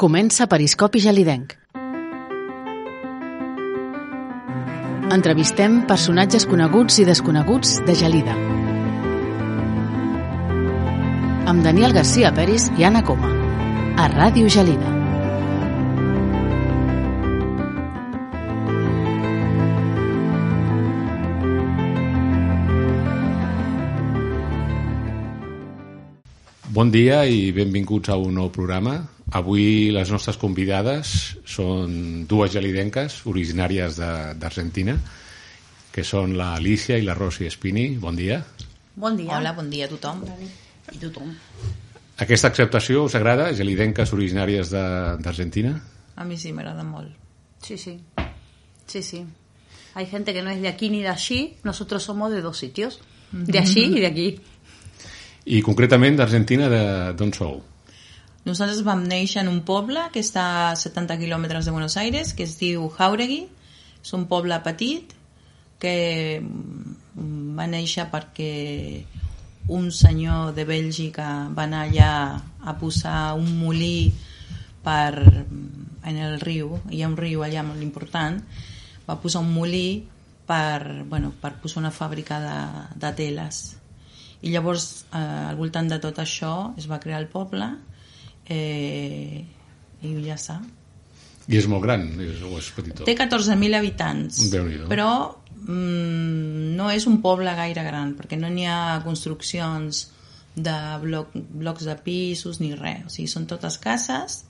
[0.00, 1.50] Comença Periscopi Gelidenc.
[5.12, 8.32] Entrevistem personatges coneguts i desconeguts de Gelida.
[11.52, 13.28] Amb Daniel García Peris i Anna Coma.
[14.00, 14.96] A Ràdio Gelida.
[26.72, 29.02] Bon dia i benvinguts a un nou programa.
[29.32, 34.96] Avui les nostres convidades són dues gelidenques originàries de- d'Argentina,
[35.92, 37.96] que són la Alicia i la Rosi Espini.
[37.98, 38.44] Bon dia.
[38.96, 39.36] Bon dia.
[39.36, 40.24] Hola, bon dia a tothom.
[40.92, 41.30] I tothom.
[42.18, 43.52] Aquesta acceptació us agrada?
[43.54, 45.80] Gelidenques originàries de- d'Argentina?
[46.16, 47.10] A mi sí, m'agrada molt.
[47.62, 47.98] Sí, sí.
[48.86, 49.24] Sí, sí.
[49.94, 51.54] Hay gente que no es de aquí ni de allí.
[51.62, 53.00] Nosotros somos de dos sitios.
[53.32, 54.40] De allí y de aquí.
[55.46, 57.62] I concretament d'Argentina de- d'on sou?
[58.48, 62.46] Nosaltres vam néixer en un poble que està a 70 quilòmetres de Buenos Aires, que
[62.48, 63.42] es diu Jauregui.
[64.00, 65.12] És un poble petit
[65.80, 68.52] que mm, va néixer perquè
[69.70, 72.12] un senyor de Bèlgica va anar allà
[72.64, 74.10] a posar un molí
[74.82, 78.40] per, en el riu, hi ha un riu allà molt important,
[79.04, 80.02] va posar un molí
[80.48, 82.58] per, bueno, per posar una fàbrica de,
[83.04, 83.60] de teles.
[84.40, 87.68] I llavors, eh, al voltant de tot això, es va crear el poble
[88.50, 89.40] eh,
[90.02, 90.60] i ja està.
[91.50, 93.06] I és molt gran és, o és petitó?
[93.08, 94.42] Té 14.000 habitants,
[94.90, 95.10] però
[95.64, 100.08] mm, no és un poble gaire gran, perquè no n'hi ha construccions
[100.54, 103.06] de bloc, blocs de pisos ni res.
[103.06, 104.44] O sigui, són totes cases,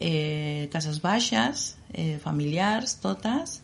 [0.00, 3.60] eh, cases baixes, eh, familiars, totes,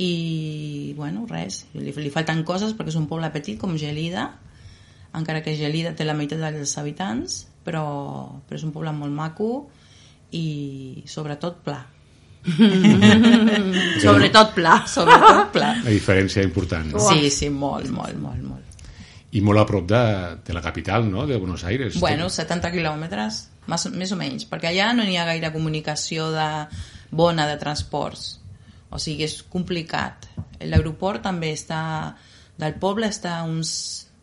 [0.00, 4.30] i, bueno, res, li, li falten coses perquè és un poble petit com Gelida,
[5.16, 7.84] encara que Gelida té la meitat dels habitants, però,
[8.46, 9.50] però és un poble molt maco
[10.36, 11.80] i sobretot pla.
[14.00, 14.78] Sobretot pla.
[14.88, 15.74] Sobretot pla.
[15.84, 16.94] La diferència important.
[16.94, 17.02] No?
[17.04, 18.86] Sí, sí, molt, molt, molt, molt.
[19.36, 20.04] I molt a prop de,
[20.46, 22.00] de la capital, no?, de Buenos Aires.
[22.00, 26.48] Bueno, 70 quilòmetres, més, més o menys, perquè allà no n'hi ha gaire comunicació de,
[27.10, 28.38] bona de transports.
[28.90, 30.30] O sigui, és complicat.
[30.62, 31.82] L'aeroport també està...
[32.60, 33.70] Del poble està a uns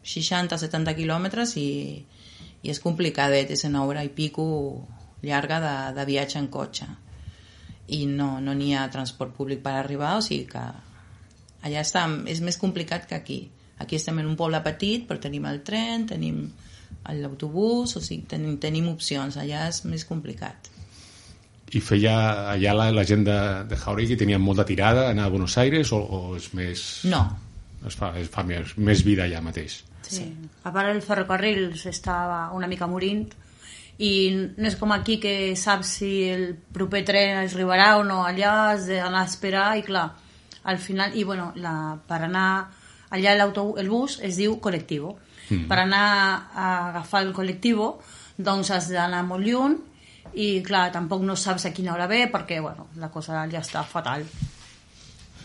[0.06, 1.70] 60-70 quilòmetres i,
[2.64, 4.46] i és complicadet, és una hora i pico
[5.24, 6.88] llarga de, de viatge en cotxe.
[7.94, 10.64] I no no n'hi ha transport públic per arribar, o sigui que
[11.68, 13.40] allà està, és més complicat que aquí.
[13.78, 16.48] Aquí estem en un poble petit, però tenim el tren, tenim
[17.08, 19.38] l'autobús, o sigui, tenim, tenim opcions.
[19.38, 20.72] Allà és més complicat.
[21.76, 22.14] I feia
[22.54, 23.38] allà la, la gent de,
[23.68, 26.86] de Jauregui tenia molta tirada, anar a Buenos Aires o, o és més...
[27.12, 27.26] No,
[27.86, 29.82] Es fa, es fa més, més vida allà mateix.
[30.10, 30.28] Sí.
[30.64, 33.28] A part el ferrocarril s'estava una mica morint
[33.98, 34.12] i
[34.58, 38.54] no és com aquí que saps si el proper tren es arribarà o no allà
[38.72, 40.12] has d'anar a esperar i clar
[40.68, 42.68] al final, i bueno, la, per anar
[43.10, 45.16] allà el bus es diu col·lectivo
[45.50, 45.68] mm.
[45.70, 46.08] per anar
[46.54, 47.96] a agafar el col·lectivo
[48.38, 49.78] doncs has d'anar molt lluny
[50.38, 53.84] i clar, tampoc no saps a quina hora ve perquè bueno, la cosa ja està
[53.88, 54.28] fatal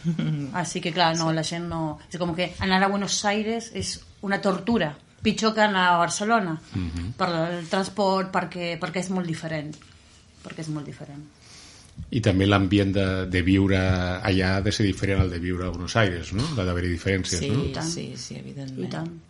[0.62, 1.98] Así que, clar, no, la gent no...
[2.10, 4.92] És com que anar a Buenos Aires és una tortura,
[5.22, 7.12] pitjor que anar a Barcelona, uh -huh.
[7.16, 9.74] per el transport, perquè, perquè és molt diferent.
[10.42, 11.22] Perquè és molt diferent.
[12.10, 15.70] I també l'ambient de, de viure allà ha de ser diferent al de viure a
[15.70, 16.42] Buenos Aires, no?
[16.56, 17.64] Ha d'haver-hi diferències, sí, no?
[17.72, 17.88] tant.
[17.88, 18.88] sí, sí, evidentment.
[18.88, 19.20] I tant.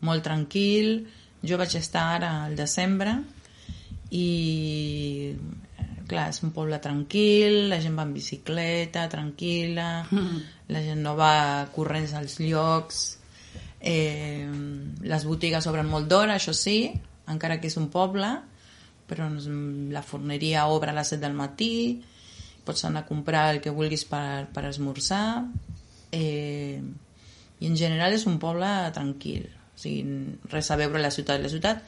[0.00, 1.06] Molt tranquil.
[1.42, 3.16] Jo vaig estar ara al desembre
[4.10, 5.34] i
[6.12, 9.88] clar, és un poble tranquil, la gent va en bicicleta, tranquil·la,
[10.72, 13.02] la gent no va corrents als llocs,
[13.80, 14.46] eh,
[15.02, 16.92] les botigues obren molt d'hora, això sí,
[17.32, 18.30] encara que és un poble,
[19.08, 19.28] però
[19.92, 21.72] la forneria obre a les 7 del matí,
[22.64, 25.42] pots anar a comprar el que vulguis per, per esmorzar,
[26.14, 26.78] eh,
[27.62, 31.42] i en general és un poble tranquil, o sigui, res a veure la ciutat.
[31.42, 31.82] La ciutat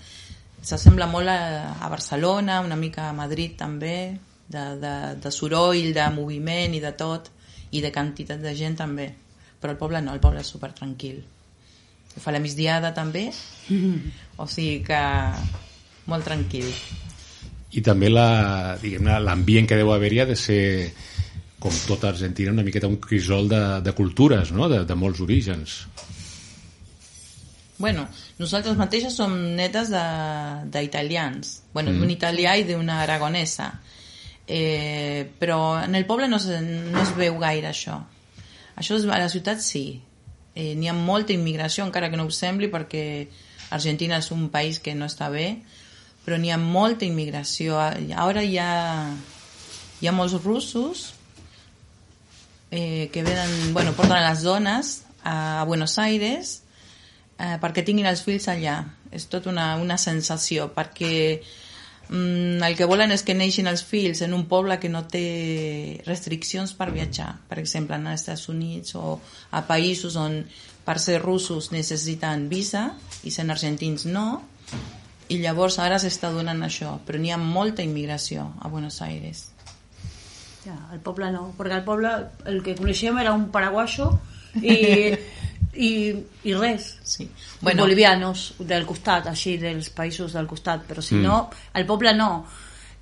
[0.65, 4.17] s'assembla molt a, a Barcelona, una mica a Madrid també,
[4.49, 7.31] de, de, de soroll, de moviment i de tot,
[7.75, 9.11] i de quantitat de gent també.
[9.61, 11.23] Però el poble no, el poble és super tranquil.
[12.15, 13.27] Fa la migdiada també,
[14.43, 15.01] o sigui que
[16.11, 16.69] molt tranquil.
[17.75, 20.63] I també la, diguem-ne, l'ambient que deu haver-hi ha de ser,
[21.59, 24.69] com tota Argentina, una miqueta un crisol de, de cultures, no?
[24.71, 25.81] De, de molts orígens.
[27.79, 28.07] Bueno,
[28.39, 31.63] nosaltres mateixes som netes de- d'italians.
[31.73, 32.01] Bueno, mm.
[32.01, 33.73] d'un italià i d'una aragonesa.
[34.47, 38.01] Eh, però en el poble no, se, no es veu gaire això.
[38.77, 40.03] Això és, a la ciutat sí.
[40.55, 43.29] Eh, N'hi ha molta immigració, encara que no ho sembli, perquè
[43.71, 45.63] Argentina és un país que no està bé,
[46.25, 47.79] però n'hi ha molta immigració.
[47.79, 49.15] Ara hi ha,
[50.01, 51.13] hi ha molts russos
[52.71, 56.64] eh, que venen, bueno, porten a les dones a Buenos Aires
[57.39, 58.81] eh, perquè tinguin els fills allà.
[59.15, 61.15] És tot una, una sensació, perquè
[62.09, 66.03] mm, el que volen és que neixin els fills en un poble que no té
[66.07, 67.31] restriccions per viatjar.
[67.49, 69.19] Per exemple, als Estats Units o
[69.53, 70.43] a països on
[70.85, 72.91] per ser russos necessiten visa
[73.25, 74.43] i sent argentins no.
[75.33, 79.47] I llavors ara s'està donant això, però n'hi ha molta immigració a Buenos Aires.
[80.65, 82.11] Ja, el poble no, perquè el poble
[82.49, 84.11] el que coneixíem era un paraguaixo
[84.61, 84.77] i,
[85.77, 86.99] i, i res.
[87.03, 87.29] Sí.
[87.61, 87.83] Bueno.
[87.83, 91.23] Bolivianos del costat, així, dels països del costat, però si Mm.
[91.23, 92.47] no, el poble no.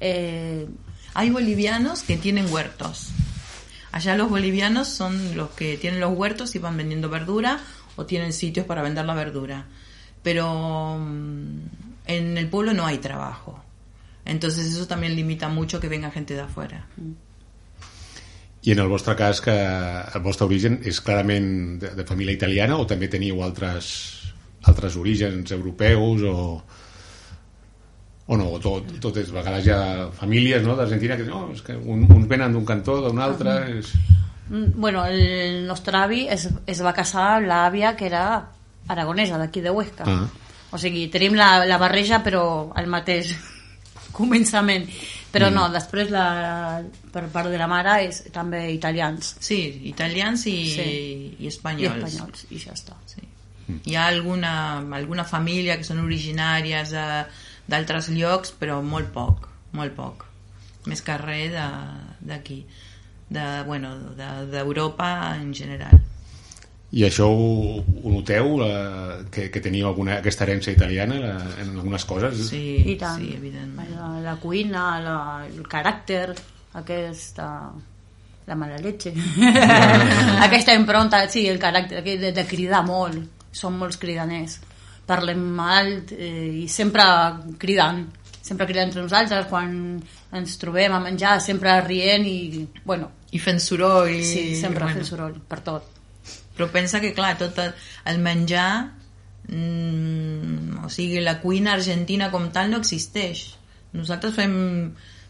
[0.00, 0.66] Eh,
[1.14, 3.08] Hay bolivianos que tienen huertos.
[3.92, 7.60] Allá los bolivianos son los que tienen los huertos y van vendiendo verdura
[7.96, 9.66] o tienen sitios para vender la verdura.
[10.22, 11.58] Pero mm,
[12.06, 13.62] en el pueblo no hay trabajo.
[14.24, 16.86] Entonces eso también limita mucho que venga gente de afuera.
[18.62, 22.78] I en el vostre cas, que el vostre origen és clarament de, de família italiana
[22.78, 23.88] o també teniu altres,
[24.70, 26.36] altres orígens europeus o,
[28.26, 29.82] o no, tot, tot és, a vegades hi ha
[30.14, 33.90] famílies no, d'Argentina que no, és que un, uns venen d'un cantó, d'un altre és...
[34.48, 38.24] mm, bueno, el nostre avi es, es va casar amb l'àvia que era
[38.88, 40.06] aragonesa, d'aquí de Huesca.
[40.06, 40.28] Ah.
[40.72, 43.34] O sigui, tenim la, la barreja però al mateix
[44.18, 44.86] començament.
[45.32, 45.54] Però Mm.
[45.54, 46.82] no, després la,
[47.12, 51.36] per part de la mare és també italians Sí, italians y, Sí.
[51.38, 52.04] y i españoles.
[52.04, 52.94] espanyols, i ja està.
[53.06, 53.22] Sí.
[53.86, 57.24] Hi ha alguna, alguna família que són originàries de-
[57.66, 60.26] d'altres llocs, però molt poc, molt poc.
[60.84, 62.66] Més que res de- d'aquí,
[63.30, 65.98] de, bueno, de- d'Europa en general.
[66.92, 68.72] I això ho, ho noteu, la,
[69.32, 72.42] que, que teniu alguna, aquesta herència italiana la, en algunes coses?
[72.50, 73.16] Sí, I tant.
[73.16, 73.94] sí evidentment.
[73.96, 75.16] La, la cuina, la,
[75.48, 76.26] el caràcter,
[76.80, 77.48] aquesta...
[78.44, 79.12] La mala leche.
[80.48, 83.46] aquesta impronta, sí, el caràcter de, de cridar molt.
[83.54, 84.56] Som molts cridaners.
[85.06, 87.06] Parlem alt eh, i sempre
[87.62, 88.02] cridant.
[88.42, 89.72] Sempre cridant entre nosaltres quan
[90.34, 94.10] ens trobem a menjar, sempre rient i, bueno, I fent soroll.
[94.10, 94.98] I, sí, sempre bueno.
[94.98, 96.01] fent soroll per tot.
[96.56, 98.92] Però pensa que, clar, tot el, menjar,
[99.48, 103.46] mm, o sigui, la cuina argentina com tal no existeix.
[103.96, 104.54] Nosaltres fem,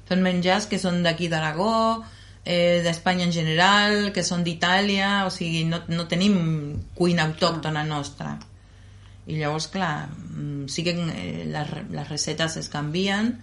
[0.08, 2.02] fem menjars que són d'aquí d'Aragó,
[2.44, 6.38] eh, d'Espanya en general, que són d'Itàlia, o sigui, no, no tenim
[6.98, 8.36] cuina autòctona nostra.
[9.26, 13.36] I llavors, clar, mm, sí que eh, les, les recetes es canvien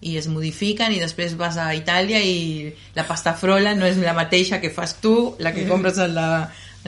[0.00, 4.12] i es modifiquen i després vas a Itàlia i la pasta frola no és la
[4.16, 6.28] mateixa que fas tu, la que compres en la,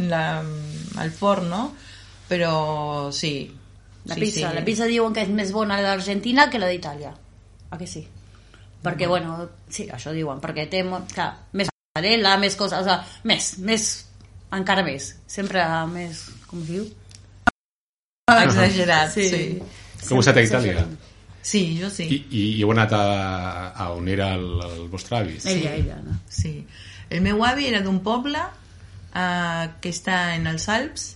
[0.07, 0.43] la,
[1.03, 1.63] al forn, no?
[2.29, 3.51] Però sí.
[4.05, 4.55] La sí, pizza, sí.
[4.55, 7.13] la pizza diuen que és més bona d'Argentina que la d'Itàlia.
[7.69, 8.07] A que sí?
[8.85, 13.51] Perquè, bueno, sí, això diuen, perquè té, clar, més mozzarella, més coses, o sigui, més,
[13.67, 13.89] més,
[14.55, 16.87] encara més, sempre més, com es diu?
[18.31, 19.29] Exagerat, sí.
[19.33, 19.43] sí.
[20.07, 20.87] Com heu estat a Itàlia?
[21.43, 22.05] Sí, jo sí.
[22.05, 23.03] I, i, i heu anat a,
[23.73, 25.39] a on era el, el vostre avi?
[25.49, 26.19] Ella, ella, no?
[26.29, 26.61] Sí.
[27.09, 28.43] El meu avi era d'un poble
[29.19, 31.09] eh, que està en els Alps,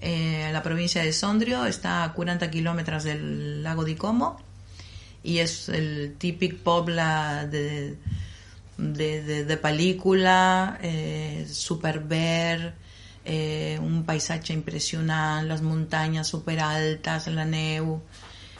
[0.00, 4.34] eh, la província de Sondrio, està a 40 quilòmetres del lago di Como,
[5.26, 7.06] i és el típic poble
[7.50, 7.66] de,
[8.78, 12.74] de, de, de pel·lícula, eh, superverd,
[13.26, 18.00] eh, un paisatge impressionant, les muntanyes superaltes, la neu...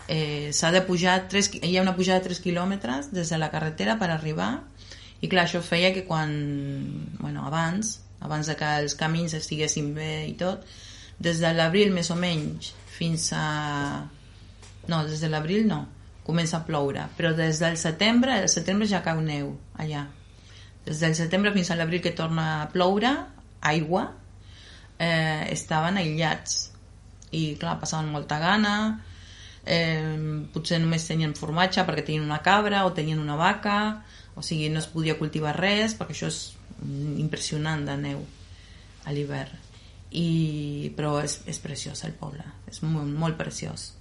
[0.06, 3.48] Eh, s'ha de pujar, 3, hi ha una pujada de 3 quilòmetres des de la
[3.50, 4.52] carretera per arribar
[5.18, 6.30] i clar, això feia que quan
[7.18, 10.64] bueno, abans, abans de que els camins estiguessin bé i tot
[11.18, 14.04] des de l'abril més o menys fins a...
[14.88, 15.84] no, des de l'abril no
[16.26, 20.08] comença a ploure, però des del setembre al setembre ja cau neu allà.
[20.86, 23.12] Des del setembre fins a l'abril que torna a ploure
[23.62, 24.08] aigua
[24.98, 26.72] eh, estaven aïllats.
[27.30, 28.74] I clar, passaven molta gana
[29.66, 34.04] eh, potser només tenien formatge perquè tenien una cabra o tenien una vaca
[34.36, 36.40] o sigui, no es podia cultivar res perquè això és
[36.84, 38.24] impressionant de neu
[39.06, 39.62] a l'hivern
[40.16, 43.92] i, però és, és preciós el poble és molt, molt preciós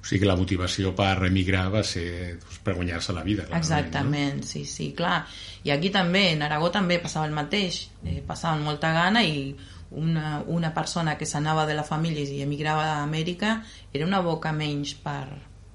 [0.00, 3.44] O sigui que la motivació per emigrar va ser doncs, per guanyar-se la vida.
[3.44, 5.26] clarament, Exactament, sí, sí, clar.
[5.68, 7.82] I aquí també, en Aragó també passava el mateix.
[8.08, 9.52] Eh, passaven molta gana i
[9.90, 13.58] una, una persona que s'anava de la família i emigrava a Amèrica
[13.92, 15.26] era una boca menys per,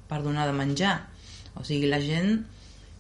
[0.10, 0.96] per donar de menjar.
[1.56, 2.40] O sigui, la gent,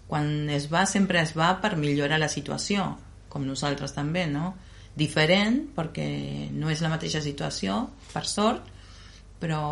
[0.07, 2.91] quan es va, sempre es va per millorar la situació,
[3.35, 4.53] com nosaltres també, no?
[4.95, 6.07] Diferent, perquè
[6.55, 7.81] no és la mateixa situació,
[8.13, 8.69] per sort,
[9.41, 9.65] però,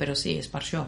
[0.00, 0.82] però sí, és per això.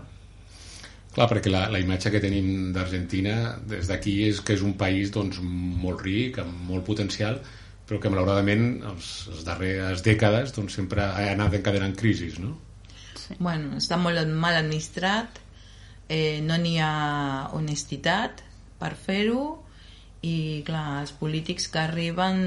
[1.14, 5.12] Clar, perquè la, la imatge que tenim d'Argentina des d'aquí és que és un país
[5.14, 7.38] doncs, molt ric, amb molt potencial,
[7.86, 12.56] però que malauradament els, les darreres dècades doncs, sempre ha anat encadenant crisis, no?
[13.14, 13.38] Sí.
[13.38, 15.38] Bueno, està molt mal administrat,
[16.08, 18.42] eh, no n'hi ha honestitat
[18.82, 19.44] per fer-ho
[20.24, 22.38] i clar, els polítics que arriben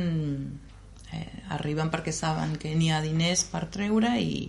[1.14, 4.48] eh, arriben perquè saben que n'hi ha diners per treure i,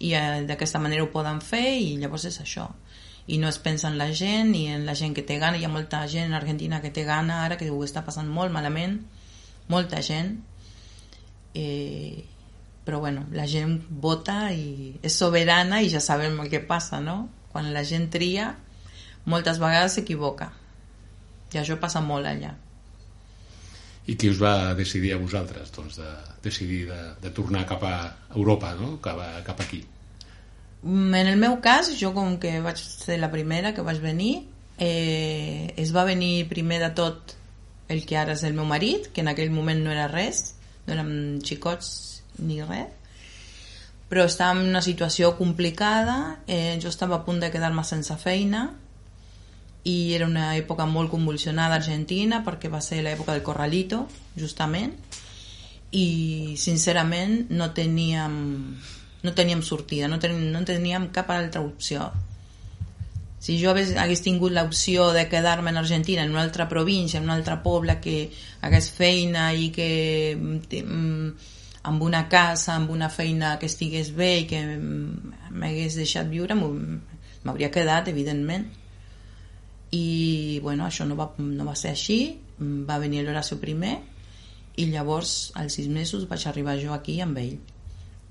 [0.00, 2.68] i eh, d'aquesta manera ho poden fer i llavors és això.
[3.30, 5.58] I no es pensa en la gent i en la gent que té gana.
[5.58, 8.52] Hi ha molta gent en Argentina que té gana ara que ho està passant molt
[8.52, 8.98] malament.
[9.70, 10.34] Molta gent.
[11.54, 12.24] Eh,
[12.84, 17.28] però bueno, la gent vota i és soberana i ja sabem el que passa no?
[17.52, 18.52] quan la gent tria
[19.26, 20.52] moltes vegades s'equivoca
[21.52, 22.54] i això passa molt allà
[24.10, 26.10] i qui us va decidir a vosaltres doncs, de
[26.42, 27.96] decidir de, de tornar cap a
[28.34, 28.96] Europa, no?
[29.02, 29.82] cap, a, cap aquí?
[30.82, 34.46] Mm, en el meu cas, jo com que vaig ser la primera que vaig venir,
[34.78, 37.36] eh, es va venir primer de tot
[37.90, 40.96] el que ara és el meu marit, que en aquell moment no era res, no
[40.96, 41.12] érem
[41.44, 41.92] xicots
[42.40, 42.96] ni res,
[44.10, 48.70] però estava en una situació complicada, eh, jo estava a punt de quedar-me sense feina,
[49.84, 54.06] i era una època molt convulsionada a Argentina perquè va ser l'època del Corralito
[54.36, 54.92] justament
[55.96, 58.34] i sincerament no teníem
[59.22, 62.10] no teníem sortida no teníem, no teníem cap altra opció.
[63.40, 67.24] Si jo hagués, hagués tingut l'opció de quedar-me en Argentina en una altra província, en
[67.24, 71.30] un altre poble que hagués feina i que mm,
[71.88, 77.72] amb una casa, amb una feina que estigués bé i que m'hagués deixat viure m'hauria
[77.72, 78.68] quedat evidentment
[79.90, 82.20] i bueno, això no va, no va ser així.
[82.60, 83.96] Va venir l'Horacio primer
[84.80, 87.56] i llavors als sis mesos vaig arribar jo aquí amb ell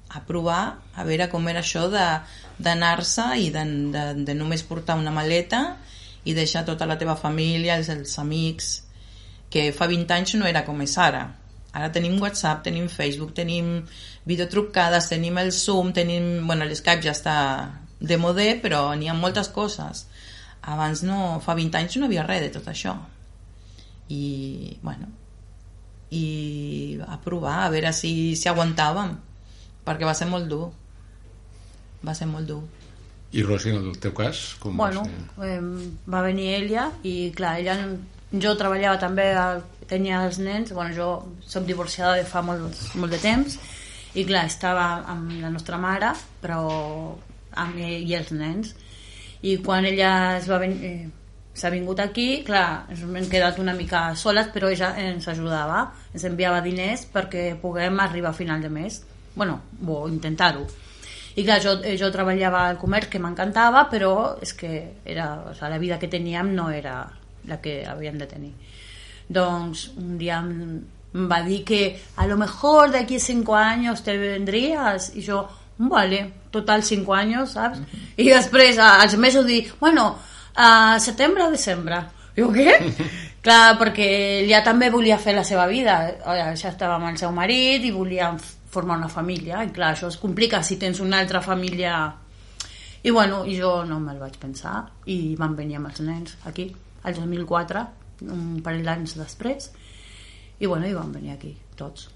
[0.09, 3.63] a provar a veure com era això d'anar-se i de,
[3.93, 5.77] de, de només portar una maleta
[6.25, 8.71] i deixar tota la teva família, els, els amics
[9.53, 11.27] que fa 20 anys no era com és ara.
[11.73, 13.83] Ara tenim WhatsApp, tenim Facebook tenim
[14.25, 17.37] videotrucades, tenim el Zoom tenim, bueno, l'Skype ja està
[17.99, 20.07] de modé però n'hi ha moltes coses
[20.61, 22.97] abans no, fa 20 anys no havia res de tot això.
[24.09, 25.19] I bueno
[26.09, 29.13] i a provar a veure si, si aguantàvem
[29.85, 30.69] perquè va ser molt dur.
[32.05, 32.61] Va ser molt dur.
[33.35, 35.03] I Rosi, en el teu cas com bueno,
[35.37, 35.59] va, eh,
[36.09, 37.75] va venir ella i clar, ella
[38.31, 39.27] jo treballava també
[39.89, 41.09] tenia els nens bueno, jo
[41.45, 43.59] soc divorciada de fa molt, molt de temps
[44.17, 46.63] i clar, estava amb la nostra mare però
[47.53, 48.73] amb ell i els nens
[49.41, 51.09] i quan ella es va venir, eh,
[51.53, 56.25] s'ha vingut aquí, clar, ens hem quedat una mica soles, però ella ens ajudava, ens
[56.27, 59.01] enviava diners perquè puguem arribar a final de mes,
[59.35, 60.67] bueno, o intentar-ho.
[61.35, 64.71] I clar, jo, eh, jo treballava al comerç, que m'encantava, però és que
[65.05, 67.05] era, o sea, la vida que teníem no era
[67.47, 68.53] la que havíem de tenir.
[69.29, 70.81] Doncs un dia em,
[71.13, 75.47] va dir que a lo mejor de aquí a cinco años te vendrías i jo,
[75.79, 76.21] vale,
[76.51, 77.79] total 5 anys, saps?
[78.19, 80.11] I després, als mesos, dir, bueno,
[80.55, 82.03] a setembre o desembre.
[82.35, 82.75] Diu, què?
[83.45, 84.09] Clar, perquè
[84.49, 86.01] ja també volia fer la seva vida.
[86.27, 88.33] Ja estava amb el seu marit i volia
[88.69, 89.63] formar una família.
[89.63, 91.95] I clar, això es complica si tens una altra família...
[92.99, 96.65] I bueno, jo no me'l vaig pensar i van venir amb els nens aquí,
[97.07, 97.83] el 2004,
[98.27, 99.69] un parell d'anys després.
[100.59, 102.09] I bueno, i van venir aquí, tots.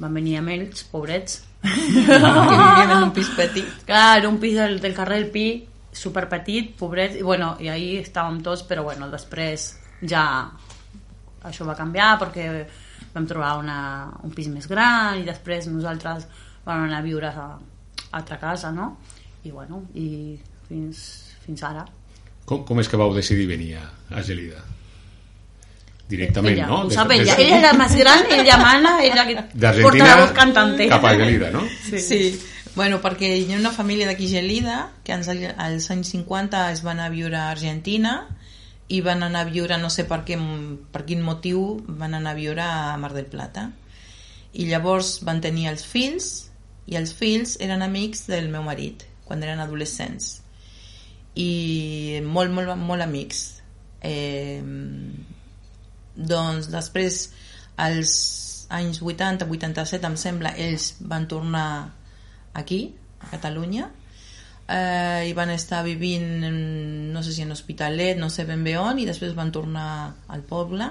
[0.00, 3.68] Van venir amb ells, pobrets, que vivien en un pis petit.
[3.86, 5.46] Clar, un pis del, del carrer del Pi,
[5.92, 9.68] super petit, pobret, i bueno, i ahí estàvem tots, però bueno, després
[10.08, 10.24] ja
[11.46, 12.46] això va canviar perquè
[13.12, 13.78] vam trobar una,
[14.24, 16.26] un pis més gran i després nosaltres
[16.64, 18.96] vam anar a viure a, a altra casa, no?
[19.44, 21.02] I bueno, i fins,
[21.44, 21.84] fins ara.
[22.46, 24.62] Com, com és que vau decidir venir a, a Gelida?
[26.12, 26.80] Directament, ella, no?
[26.86, 27.34] Ho sap ella.
[27.40, 29.26] Ella era més gran, ella mana, ella
[29.80, 30.88] porta la voz cantante.
[30.92, 31.64] cap a Gelida, no?
[31.88, 32.00] Sí.
[32.00, 32.22] sí.
[32.74, 37.02] Bueno, perquè hi ha una família d'aquí Gelida que als, als anys 50 es van
[37.04, 38.14] a viure a Argentina
[38.88, 40.38] i van anar a viure, no sé per, què,
[40.92, 43.70] per quin motiu, van anar a viure a Mar del Plata.
[44.52, 46.30] I llavors van tenir els fills
[46.88, 50.42] i els fills eren amics del meu marit quan eren adolescents
[51.38, 53.62] i molt, molt, molt amics
[54.04, 54.60] eh,
[56.16, 57.24] doncs després
[57.80, 58.12] als
[58.72, 61.92] anys 80, 87 em sembla ells van tornar
[62.54, 63.90] aquí a Catalunya.
[64.72, 66.58] Eh, i van estar vivint en,
[67.12, 69.88] no sé si en Hospitalet no sé ben bé on i després van tornar
[70.28, 70.88] al poble.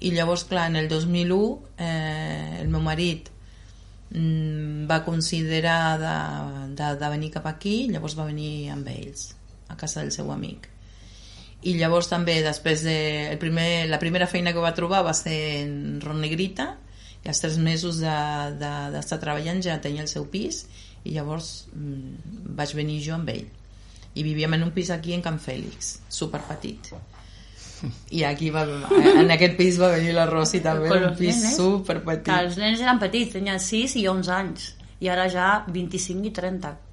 [0.00, 1.38] I llavors clar en el 2001
[1.76, 3.28] eh, el meu marit
[4.10, 6.16] mm, va considerar de,
[6.78, 9.32] de, de venir cap aquí llavors va venir amb ells
[9.68, 10.68] a casa del seu amic
[11.66, 12.98] i llavors també després de
[13.32, 16.68] el primer, la primera feina que va trobar va ser en Ron Negrita
[17.24, 20.64] i als tres mesos d'estar de, de, treballant ja tenia el seu pis
[21.02, 23.46] i llavors mm, vaig venir jo amb ell.
[24.14, 26.92] I vivíem en un pis aquí en Can Fèlix super petit
[28.18, 28.64] i aquí va,
[28.98, 32.82] en aquest pis va venir la Rosi també, un pis nenes, super petit els nens
[32.82, 34.74] eren petits, tenien 6 i 11 anys.
[34.98, 36.87] I ara ja 25 i 30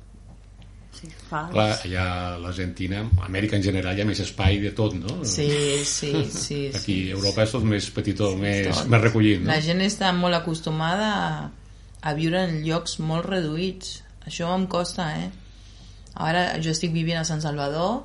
[0.96, 1.10] sí.
[1.30, 5.20] Clar, allà a l'Argentina, Amèrica en general hi ha més espai de tot, no?
[5.28, 5.50] Sí,
[5.88, 6.60] sí, sí.
[6.78, 8.90] Aquí sí, a Europa és tot més petitó, més, tot.
[8.92, 9.52] més recollit, no?
[9.52, 11.30] La gent està molt acostumada a,
[12.02, 14.00] a viure en llocs molt reduïts.
[14.26, 15.30] Això em costa, eh?
[16.16, 18.04] Ara jo estic vivint a Sant Salvador,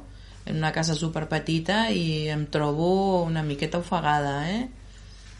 [0.51, 4.69] en una casa super petita i em trobo una miqueta ofegada, eh?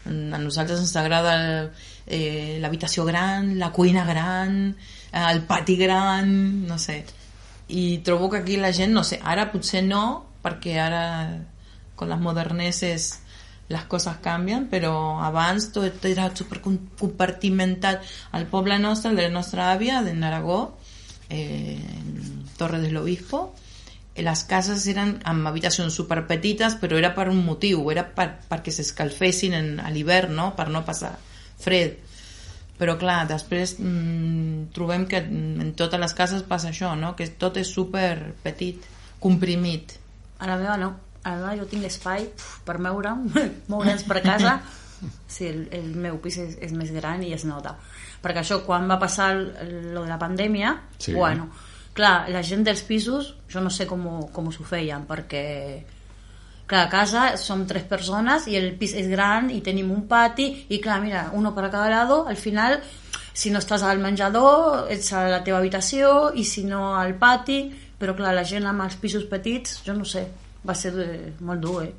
[0.05, 1.33] A nosaltres ens agrada
[2.07, 4.75] eh, l'habitació gran, la cuina gran,
[5.13, 6.31] el pati gran,
[6.67, 7.03] no sé.
[7.71, 10.03] I trobo que aquí la gent, no sé, ara potser no,
[10.43, 11.03] perquè ara
[11.95, 13.11] con les moderneses
[13.71, 18.03] les coses canvien, però abans tot era super compartimentat.
[18.35, 20.75] Al poble nostre, el de la nostra àvia, de Naragó,
[21.29, 21.79] eh,
[22.57, 23.53] Torre del Obispo,
[24.15, 29.79] les cases eren amb habitacions superpetites, però era per un motiu, era per, perquè s'escalfessin
[29.79, 30.51] a l'hivern, no?
[30.57, 31.15] per no passar
[31.61, 31.95] fred.
[32.81, 37.13] Però clar, després mmm, trobem que en totes les cases passa això, no?
[37.17, 38.87] que tot és super petit,
[39.21, 39.99] comprimit.
[40.41, 42.25] A la meva no, a la meva jo tinc espai
[42.65, 43.27] per moure'm,
[43.71, 44.57] moure'ns per casa,
[45.27, 47.75] sí, el, el meu pis és, és més gran i es nota.
[48.21, 51.13] Perquè això, quan va passar lo de la pandèmia, sí.
[51.13, 51.51] bueno,
[51.93, 55.45] clar, la gent dels pisos jo no sé com, com s'ho feien perquè
[56.71, 60.47] clar, a casa som tres persones i el pis és gran i tenim un pati
[60.71, 62.79] i clar, mira, uno per a cada lado al final,
[63.33, 67.63] si no estàs al menjador ets a la teva habitació i si no al pati
[67.99, 70.25] però clar, la gent amb els pisos petits jo no sé,
[70.67, 70.93] va ser
[71.39, 71.93] molt dur eh?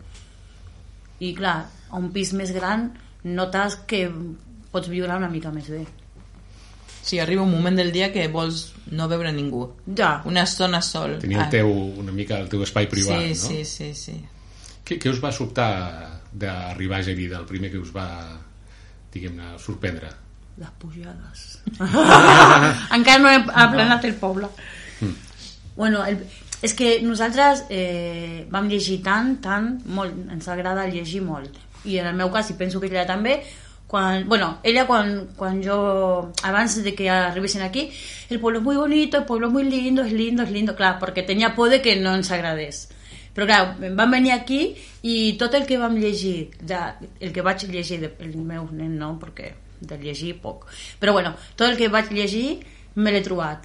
[1.22, 1.58] i clar,
[1.90, 2.90] a un pis més gran
[3.24, 4.06] notes que
[4.72, 5.84] pots viure una mica més bé
[7.02, 9.64] Sí, arriba un moment del dia que vols no veure ningú.
[9.98, 10.20] Ja.
[10.24, 11.16] Una estona sol.
[11.18, 11.50] Tenir el ah.
[11.50, 13.48] teu, una mica el teu espai privat, sí, no?
[13.48, 14.14] Sí, sí, sí.
[14.92, 15.70] Què, què us va sobtar
[16.36, 18.04] d'arribar a Gelida, el primer que us va,
[19.14, 20.10] diguem-ne, sorprendre?
[20.60, 21.44] Les pujades.
[22.98, 24.50] Encara no hem aplanat el poble.
[25.00, 25.14] Mm.
[25.78, 26.20] Bueno, el,
[26.60, 31.56] és que nosaltres eh, vam llegir tant, tant, molt, ens agrada llegir molt.
[31.88, 33.40] I en el meu cas, i penso que ella també,
[33.92, 37.90] Cuando, bueno, ella cuando, cuando yo, antes de que arribesen aquí,
[38.30, 40.96] el pueblo es muy bonito, el pueblo es muy lindo, es lindo, es lindo, claro,
[40.98, 42.88] porque tenía por de que no ens agradés.
[43.32, 43.60] Però clar,
[43.96, 44.60] vam venir aquí
[45.08, 46.78] i tot el que vam llegir, de,
[47.20, 50.68] el que vaig llegir, de, el meu nen no, perquè de llegir poc,
[51.00, 52.60] però bueno, tot el que vaig llegir
[52.94, 53.64] me l'he trobat.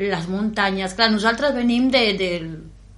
[0.00, 2.30] Les muntanyes, clar, nosaltres venim de, de,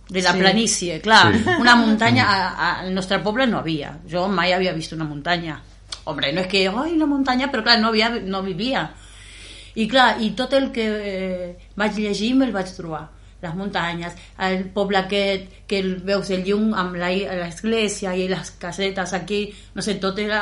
[0.09, 0.41] de la sí.
[0.41, 1.59] planície, clar, sí.
[1.59, 5.59] una muntanya, a, a, al nostre poble no havia, jo mai havia vist una muntanya,
[6.05, 8.89] Hombre, no és que, ai, la muntanya, però clar, no, havia, no vivia.
[9.75, 11.47] I clar, i tot el que eh,
[11.81, 13.07] vaig llegir me'l vaig trobar.
[13.45, 19.15] Les muntanyes, el poble aquest, que el, veus el llum amb l'església i les casetes
[19.17, 20.41] aquí, no sé, tot era...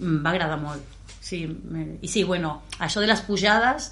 [0.00, 0.94] Em va agradar molt.
[1.20, 1.86] Sí, me...
[2.02, 3.90] I sí, bueno, això de les pujades,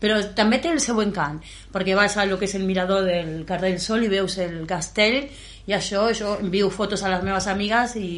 [0.00, 1.40] però també té el seu encant,
[1.72, 4.64] perquè vas a lo que és el mirador del Carrer del Sol i veus el
[4.68, 5.22] castell,
[5.64, 8.08] i això, jo envio fotos a les meves amigues i,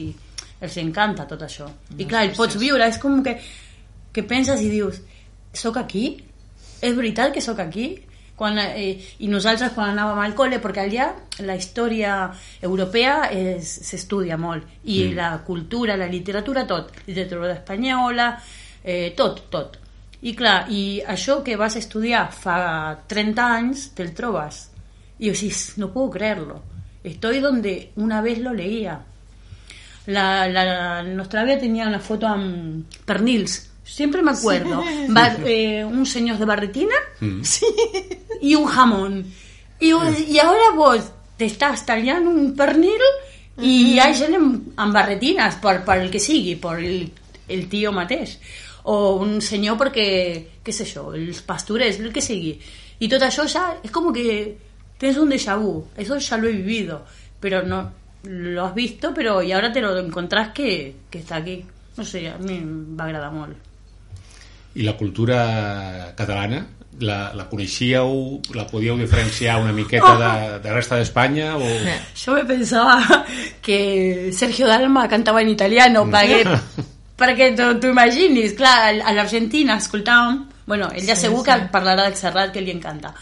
[0.60, 1.66] els encanta tot això.
[1.68, 3.36] No, I clar, el pots viure, és com que,
[4.12, 5.02] que penses i dius,
[5.56, 6.08] sóc aquí?
[6.84, 7.90] És veritat que sóc aquí?
[8.37, 11.07] Quan, eh, I nosaltres quan anàvem al col·le, perquè allà
[11.46, 12.18] la història
[12.61, 13.31] europea
[13.64, 15.16] s'estudia molt, i mm.
[15.16, 16.92] la cultura, la literatura, tot.
[17.07, 18.29] Literatura espanyola,
[18.85, 19.81] eh, tot, tot.
[20.20, 22.59] I clar, i això que vas estudiar fa
[23.09, 24.66] 30 anys, te'l trobes.
[25.18, 26.62] I dius, no puedo creerlo.
[27.05, 29.01] Estoy donde una vez lo leía
[30.07, 35.12] la, la, nuestra ave tenía una foto amb pernils, siempre me acuerdo, sí.
[35.12, 37.40] Va, eh, un señor de barretina mm.
[37.42, 37.66] sí.
[38.40, 39.25] Y un jamón.
[39.81, 39.92] Y,
[40.29, 43.03] y ahora vos te estás tallando un pernil
[43.61, 47.07] i hi ha gent amb, amb barretines per, per el que sigui, per el,
[47.49, 48.38] el tio mateix
[48.87, 50.09] o un senyor perquè,
[50.62, 52.55] què és això, els pastures, el que sigui
[52.99, 54.57] i tot això ja és com que
[54.99, 57.05] tens un déjà vu, eso ya lo he vivido.
[57.40, 57.90] Però no,
[58.25, 61.64] lo has visto, pero y ahora te lo encontrás que, que está aquí.
[61.96, 62.61] No sé, a mi
[62.96, 63.57] va agradar molt.
[64.77, 66.66] I la cultura catalana,
[67.00, 71.56] la, la coneixíeu, la podíeu diferenciar una miqueta de, de resta d'Espanya?
[71.56, 71.62] O...
[72.24, 73.24] Yo me pensaba
[73.62, 76.11] que Sergio Dalma cantava en italiano, mm.
[76.11, 76.59] perquè,
[77.20, 81.46] perquè tu, tu imaginis, clar, a l'Argentina escoltàvem Bueno, ell ja Sí, segur sí.
[81.46, 83.12] que parlarà del Serrat, que li encanta.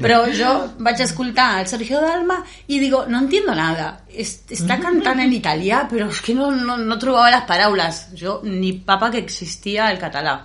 [0.00, 0.48] Però jo
[0.80, 2.38] vaig escoltar el Sergio Dalma
[2.72, 4.06] i digo, no entiendo nada.
[4.08, 7.98] Es- Está cantant en italià, però és que no, no, no trobava les paraules.
[8.16, 10.38] Jo ni papa que existia el català.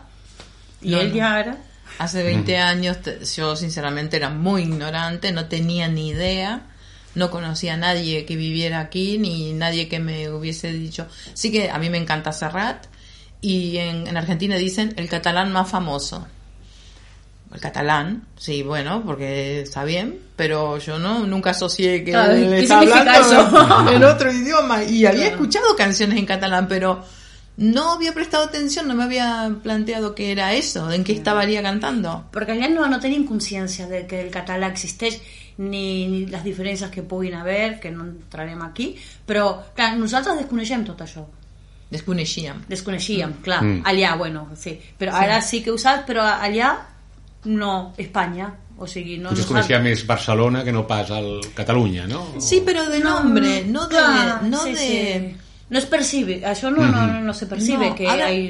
[0.82, 1.21] I No, ell no.
[1.21, 1.56] ja ara...
[1.97, 6.62] Hace 20 años te- yo sinceramente era muy ignorante, no tenía ni idea,
[7.15, 11.08] no conocía a nadie que viviera aquí, ni nadie que me hubiese dicho.
[11.34, 12.86] Sí que a mí me encanta Serrat
[13.41, 16.27] y en, en Argentina dicen el catalán más famoso.
[17.53, 22.49] El catalán, sí, bueno, porque está bien, pero yo no nunca asocié que Claro, él
[22.49, 23.91] ¿qué estaba significa hablando eso?
[23.95, 25.36] en otro idioma y había Claro.
[25.36, 27.05] escuchado canciones en catalán, pero
[27.58, 32.26] no había prestado atención, no me había planteado que era eso, en qué estaría cantando.
[32.32, 35.22] Perquè allà no, no tenim consciència de que el català existeix
[35.58, 40.84] ni, ni les diferències que puguin haver, que no entrarem aquí, però clar, nosaltres desconeixem
[40.84, 41.24] tot això.
[41.91, 42.65] Desconeixíem.
[42.68, 43.62] Desconeixíem, clar.
[43.63, 43.86] Mm.
[43.88, 44.76] Allà, bueno, sí.
[44.98, 46.76] Però ara sí que he usat, però allà
[47.46, 48.52] no, Espanya.
[48.78, 49.30] O sigui, no...
[49.30, 52.26] Potser es no coneixia més Barcelona que no pas el Catalunya, no?
[52.44, 53.96] Sí, pero de nombre, no de...
[53.96, 54.82] Clar, no sí, de...
[54.84, 55.44] sí.
[55.69, 58.49] No es percibe, això no, no, no, no se percibe No, que ahora- hay...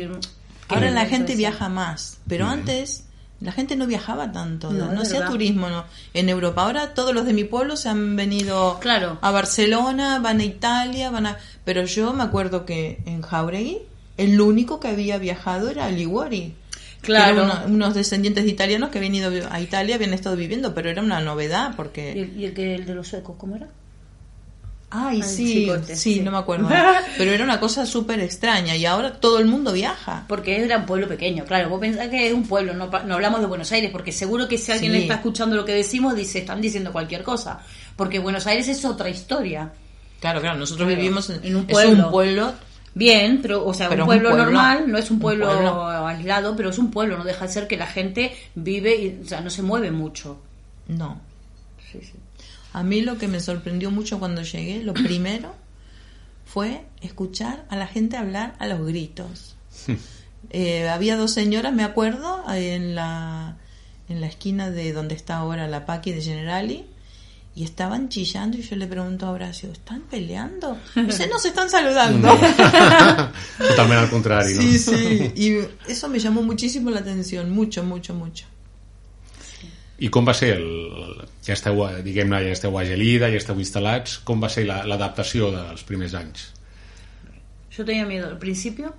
[0.68, 3.04] que Ahora hay- la gente viaja más, pero antes
[3.42, 5.86] la gente no viajaba tanto, No, no, es hacía turismo no.
[6.14, 6.64] en Europa.
[6.64, 9.18] Ahora todos los de mi pueblo se han venido Claro.
[9.22, 11.38] a Barcelona, van a Italia, van a...
[11.64, 13.80] Pero yo me acuerdo que en Jauregui
[14.18, 16.54] el único que había viajado era Liguori.
[17.02, 17.48] Claro.
[17.68, 21.20] unos descendientes de italianos que habían ido a Italia, habían estado viviendo, pero era una
[21.22, 22.12] novedad ¿Y porque...
[22.14, 23.68] el, y el que el de los suecos, cómo era?
[24.98, 26.20] Ay, sí, chicote, sí, sí.
[26.22, 26.70] no me acuerdo.
[27.18, 30.26] Pero era una cosa súper extraña y ahora todo el mundo viaja.
[30.28, 33.42] Porque era un pueblo pequeño, claro, vos pensás que es un pueblo, no, no hablamos
[33.42, 35.00] de Buenos Aires, porque seguro que si alguien Sí.
[35.00, 37.60] está escuchando lo que decimos, dice, están diciendo cualquier cosa,
[37.96, 39.72] porque Buenos Aires es otra historia.
[40.20, 42.06] Claro, claro, nosotros Claro, vivimos en, en un es pueblo.
[42.06, 42.54] un pueblo
[42.98, 45.48] Bien, pero, o sea, Pero un es un pueblo, normal, no es un Un pueblo,
[45.48, 46.08] pueblo.
[46.08, 49.28] aislado, pero es un pueblo, no deja de ser que la gente vive, y, o
[49.28, 50.40] sea, no se mueve mucho.
[50.88, 51.20] No.
[51.92, 52.14] Sí, sí.
[52.76, 55.56] A mí lo que me sorprendió mucho cuando llegué, lo primero,
[56.46, 59.56] fue escuchar a la gente hablar a los gritos.
[60.52, 63.58] Eh, había dos señoras, me acuerdo, en la,
[64.08, 66.86] en la esquina de donde está ahora la Paqui de Generali,
[67.56, 70.78] y estaban chillando y yo le pregunto a Horacio, ¿están peleando?
[70.96, 72.30] Dice, no, se están saludando.
[73.58, 74.62] Totalment al contrari, no?
[74.62, 78.46] Sí, sí, y eso me llamó muchísimo la atención, mucho, mucho, mucho.
[80.00, 81.22] I com va ser el...
[81.46, 84.18] Ja esteu, diguem-ne, ja esteu a Gelida, ja esteu instal·lats.
[84.28, 86.50] Com va ser la- l'adaptació dels primers anys?
[87.78, 88.94] Yo tenía miedo al principio.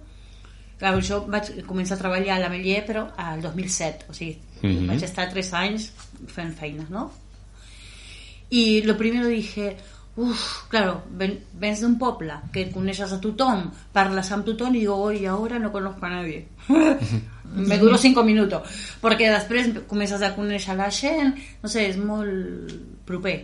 [0.78, 4.87] Claro, jo vaig començar a treballar a la Melier, però al 2007, o sigui, Mhm.
[4.88, 5.90] vaig estar tres anys
[6.28, 7.11] fent feines, ¿no?
[8.50, 9.76] Y lo primero dije,
[10.16, 14.96] uff, claro, ven, vens d'un poble que coneixes a tothom, parles amb tothom i digo,
[15.11, 16.46] oi, ahora no conozco a nadie.
[17.57, 18.66] Me duró cinco minutos,
[19.00, 22.72] perquè després comences a conèixer la gent, no sé, és molt
[23.07, 23.37] proper,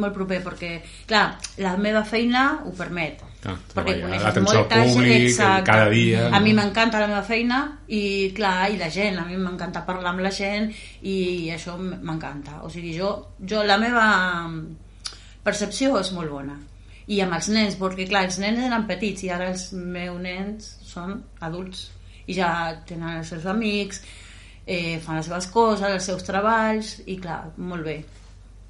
[0.00, 0.70] molt proper, perquè,
[1.10, 1.26] clar,
[1.60, 3.26] la meva feina ho permet.
[3.44, 5.66] Ah, perquè coneixes molta gent, públic, exacte.
[5.66, 6.60] cada dia, A mi no?
[6.60, 10.32] m'encanta la meva feina i, clar, i la gent, a mi m'encanta parlar amb la
[10.32, 10.70] gent
[11.02, 12.62] i això m'encanta.
[12.64, 14.06] O sigui, jo, jo la meva
[15.44, 16.58] percepció és molt bona.
[17.10, 20.68] I amb els nens, perquè clar, els nens eren petits i ara els meus nens
[20.86, 21.88] són adults
[22.30, 22.50] i ja
[22.86, 24.02] tenen els seus amics,
[24.66, 27.96] eh, fan les seves coses, els seus treballs i clar, molt bé.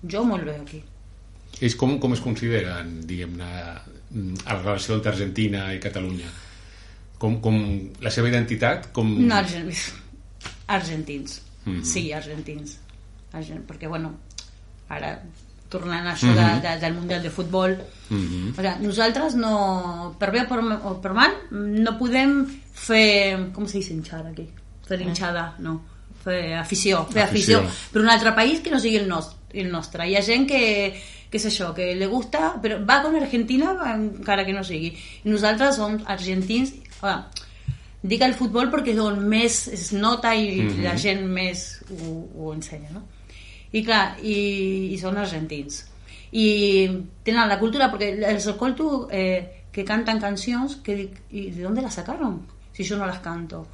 [0.09, 0.80] Jo molt bé aquí.
[1.61, 6.30] Ells com, com es consideren, diguem-ne, a la relació entre Argentina i Catalunya?
[7.20, 7.59] Com, com
[8.00, 8.88] la seva identitat?
[8.96, 9.12] Com...
[9.20, 9.68] No, argent...
[10.78, 11.40] argentins.
[11.66, 11.83] Mhm.
[11.85, 12.78] Sí, argentins.
[13.37, 13.66] Argent...
[13.68, 14.14] Perquè, bueno,
[14.88, 15.18] ara
[15.70, 17.76] tornant a això de, de, del Mundial de Futbol,
[18.11, 18.54] Mhm.
[18.59, 22.40] o sigui, nosaltres no, per bé o per, o per mal, no podem
[22.74, 24.48] fer, com se dice hinchar aquí?
[24.88, 25.76] Fer hinchada, no.
[26.24, 27.61] Fer afició, fer afició.
[27.61, 27.92] Afició.
[27.92, 29.38] per un altre país que no sigui el nostre.
[29.52, 30.09] El nostre.
[30.11, 30.94] Hi ha gent que,
[31.30, 34.90] que sé jo, que li gusta, però va con Argentina encara que no sigui.
[35.24, 37.28] I nosaltres som argentins, ah,
[38.02, 40.83] dic el futbol perquè és on més es nota i Mhm.
[40.85, 43.02] la gent més ho, ho ensenya, no?
[43.72, 44.37] I clar, i,
[44.94, 45.85] i són argentins.
[46.33, 46.46] I
[47.26, 51.83] tenen la cultura, perquè els escolto eh, que cantan cancions que dic, i de dónde
[51.83, 52.40] las sacaron?
[52.72, 53.66] Si yo no las canto.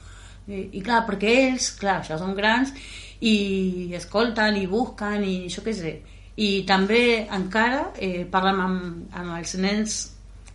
[0.48, 2.74] I, i clar, perquè ells, clar, ja són grans
[3.20, 5.94] i escolten i busquen i jo què sé.
[6.36, 9.96] I també encara eh, parlen amb, amb els nens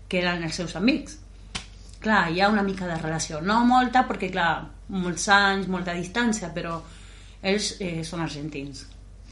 [0.07, 1.17] que eren els seus amics
[2.01, 4.53] clar, hi ha una mica de relació no molta perquè clar,
[4.91, 6.79] molts anys molta distància, però
[7.41, 8.83] ells eh, són argentins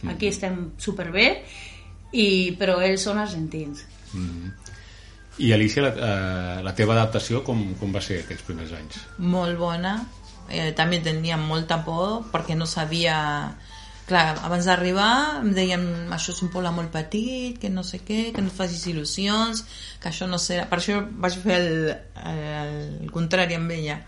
[0.08, 1.28] aquí estem superbé
[2.12, 3.84] i, però ells són argentins.
[5.40, 9.04] I Alicia, la, eh, la teva adaptació com, com va ser aquests primers anys?
[9.20, 9.98] molt bona.
[10.50, 13.18] Eh, també tenia molta por perquè no sabia.
[14.10, 15.84] Clar, abans d'arribar em deien
[16.16, 19.62] això és un poble molt petit, que no sé què, que no et facis il·lusions,
[20.02, 20.64] que això no serà...
[20.66, 21.92] Per això vaig fer el,
[22.26, 22.40] el,
[23.04, 24.00] el contrari amb ella,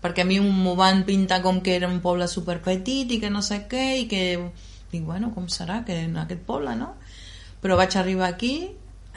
[0.00, 3.28] perquè a mi m'ho van pintar com que era un poble super petit i que
[3.28, 4.22] no sé què, i que...
[4.92, 6.92] Dic, bueno, com serà que en aquest poble, no?
[7.62, 8.54] Però vaig arribar aquí,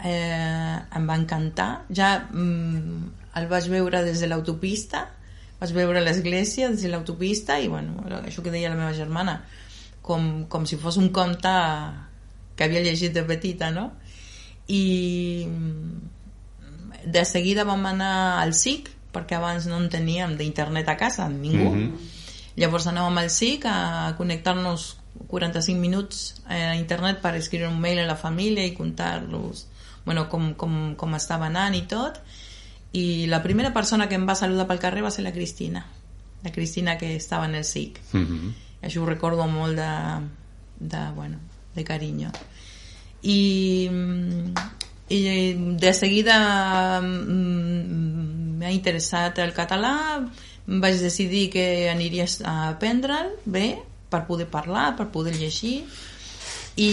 [0.03, 5.05] eh, em va encantar, ja mm, el vaig veure des de l'autopista,
[5.59, 9.41] vaig veure l'església des de l'autopista i, bueno, això que deia la meva germana,
[10.05, 11.53] com, com si fos un conte
[12.55, 13.89] que havia llegit de petita, no?
[14.71, 15.45] I
[17.05, 21.71] de seguida vam anar al SIC, perquè abans no en teníem d'internet a casa, ningú.
[21.71, 22.13] Mm -hmm.
[22.55, 28.09] Llavors anàvem al SIC a connectar-nos 45 minuts a internet per escriure un mail a
[28.09, 29.67] la família i contar-los
[30.05, 32.19] bueno, com, com, com estava anant i tot.
[32.93, 35.81] I la primera persona que em va saludar pel carrer va ser la Cristina,
[36.43, 37.99] la Cristina que estava en el SIC.
[38.13, 38.53] Mm -hmm
[38.85, 39.91] això ho recordo molt de,
[40.79, 41.39] de, bueno,
[41.75, 42.29] de carinyo
[43.23, 43.89] i,
[45.09, 45.19] i
[45.81, 46.37] de seguida
[47.01, 49.95] mm, m'ha interessat el català
[50.65, 53.67] vaig decidir que aniria a aprendre'l bé
[54.15, 55.81] per poder parlar, per poder llegir
[56.79, 56.91] i,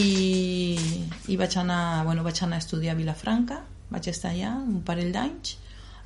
[1.30, 5.12] i vaig, anar, bueno, vaig anar a estudiar a Vilafranca vaig estar allà un parell
[5.14, 5.56] d'anys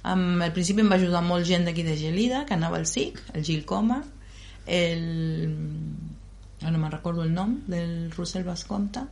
[0.06, 3.44] al principi em va ajudar molt gent d'aquí de Gelida que anava al SIC, el
[3.44, 4.02] Gil Coma
[4.66, 5.02] el...
[6.62, 9.02] Ah, no me'n recordo el nom del Russell Bascomte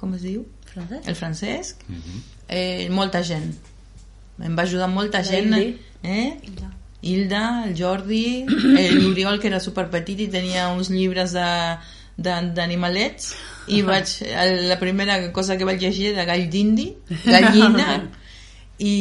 [0.00, 0.46] com es diu?
[0.70, 1.06] Francesc?
[1.08, 2.20] el Francesc uh -huh.
[2.48, 3.52] eh, molta gent
[4.40, 5.54] em va ajudar molta La gent
[6.02, 6.38] eh?
[6.42, 6.79] Hilda.
[7.02, 11.48] Hilda, el Jordi l'Oriol que era super petit i tenia uns llibres de
[12.20, 13.30] d'animalets
[13.72, 14.10] i vaig,
[14.68, 16.90] la primera cosa que vaig llegir era gall d'indi
[17.24, 18.02] gallina
[18.92, 18.96] i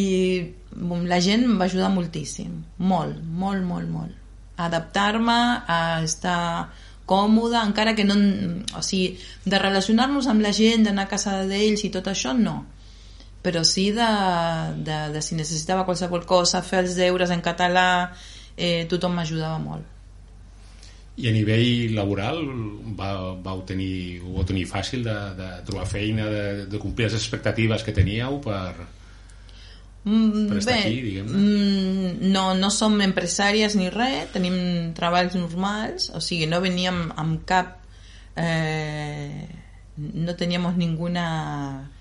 [1.09, 4.19] la gent em va ajudar moltíssim molt, molt, molt, molt
[4.59, 6.69] adaptar-me, a estar
[7.09, 8.15] còmode, encara que no...
[8.77, 12.59] O sigui, de relacionar-nos amb la gent, d'anar a casa d'ells i tot això, no.
[13.43, 14.09] Però sí de,
[14.83, 17.87] de, de si necessitava qualsevol cosa, fer els deures en català,
[18.57, 19.95] eh, tothom m'ajudava molt.
[21.19, 22.37] I a nivell laboral
[22.99, 23.11] va,
[23.43, 27.83] vau tenir, ho vau tenir fàcil de, de trobar feina, de, de complir les expectatives
[27.83, 28.87] que teníeu per,
[30.03, 31.37] Mm, per estar Bé, aquí, diguem-ne?
[31.37, 34.55] Mm, no, no som empresàries ni res, tenim
[34.95, 37.75] treballs normals, o sigui, no veníem amb cap...
[38.39, 39.47] Eh,
[39.99, 41.91] no teníamos ninguna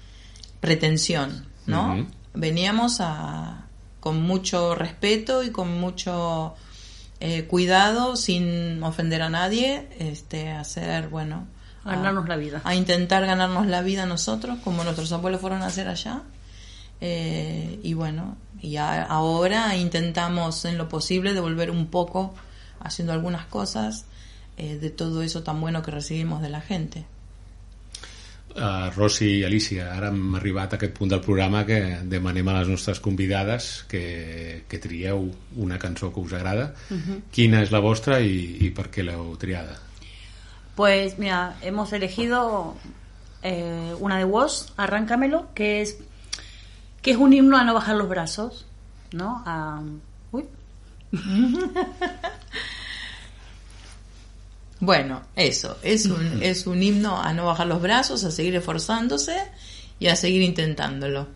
[0.61, 1.95] pretensión, ¿no?
[1.95, 2.07] Uh -huh.
[2.35, 3.67] Veníamos a,
[4.01, 6.55] con mucho respeto y con mucho
[7.21, 11.47] eh, cuidado, sin ofender a nadie, este, hacer, bueno...
[11.85, 12.61] A ganarnos la vida.
[12.65, 16.23] A intentar ganarnos la vida nosotros, como nuestros abuelos fueron a hacer allá.
[17.01, 22.35] Eh, y bueno, y ahora intentamos en lo posible devolver un poco,
[22.81, 24.05] haciendo algunas cosas,
[24.57, 27.07] eh, de todo eso tan bueno que recibimos de la gente.
[28.59, 31.77] Uh, Rossi i Alicia, ara hem arribat a aquest punt del programa que
[32.11, 35.29] demanem a les nostres convidades que, que trieu
[35.63, 36.73] una cançó que us agrada.
[36.91, 37.21] Uh -huh.
[37.31, 39.79] Quina és la vostra i, i per què l'heu triada?
[40.75, 42.75] Pues mira, hemos elegido
[43.43, 45.97] eh, una de Woz, Arráncamelo, que es
[47.03, 48.67] que es un himno a no bajar los brazos,
[49.13, 49.43] ¿no?
[49.47, 49.81] A,
[50.33, 50.45] uy.
[54.81, 59.37] bueno, eso, es un, es un himno a no bajar los brazos, a seguir esforzándose
[59.99, 61.27] y a seguir intentándolo.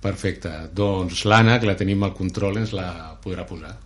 [0.00, 0.50] Perfecte.
[0.74, 3.76] Doncs l'Anna, que la tenim al control, ens la podrà posar.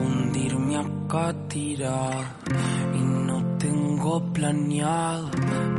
[0.00, 2.77] hundirme acá tirado y no
[4.08, 5.28] tengo planeado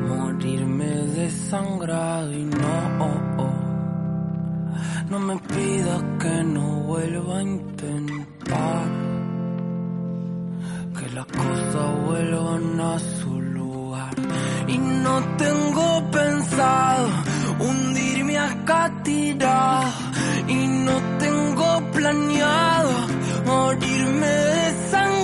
[0.08, 5.10] morirme desangrado y no, oh, oh.
[5.10, 8.88] no me pidas que no vuelva a intentar
[11.00, 14.14] que las cosas vuelvan a su lugar.
[14.68, 17.08] Y no tengo pensado
[17.60, 19.90] hundirme acá tirado
[20.48, 22.92] y no tengo planeado
[23.48, 25.19] morirme desangrado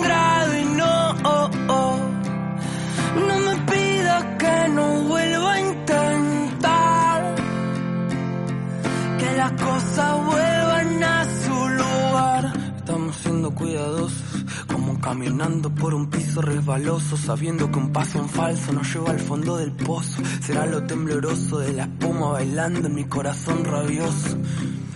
[9.58, 12.54] cosas vuelvan a su lugar.
[12.78, 18.74] Estamos siendo cuidadosos como caminando por un piso resbaloso, sabiendo que un paso en falso
[18.74, 20.22] nos lleva al fondo del pozo.
[20.42, 24.38] Será lo tembloroso de la espuma bailando en mi corazón rabioso.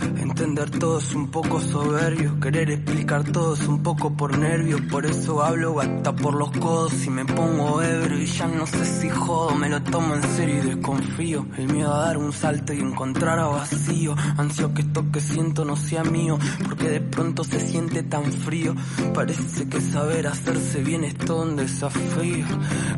[0.02, 5.06] Entender todo es un poco soberbio, querer explicar todo es un poco por nervios, por
[5.06, 9.10] eso hablo hasta por los codos y me pongo ebrio y ya no sé si
[9.10, 11.46] jodo, me lo tomo en serio y desconfío.
[11.58, 15.66] El miedo a dar un salto y encontrar a vacío, ansio que esto que siento
[15.66, 18.76] no sea mío, porque de pronto se siente tan frío,
[19.14, 22.46] parece que saber hacerse bien es todo un desafío.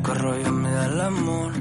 [0.03, 1.53] Que rabia me da el amor,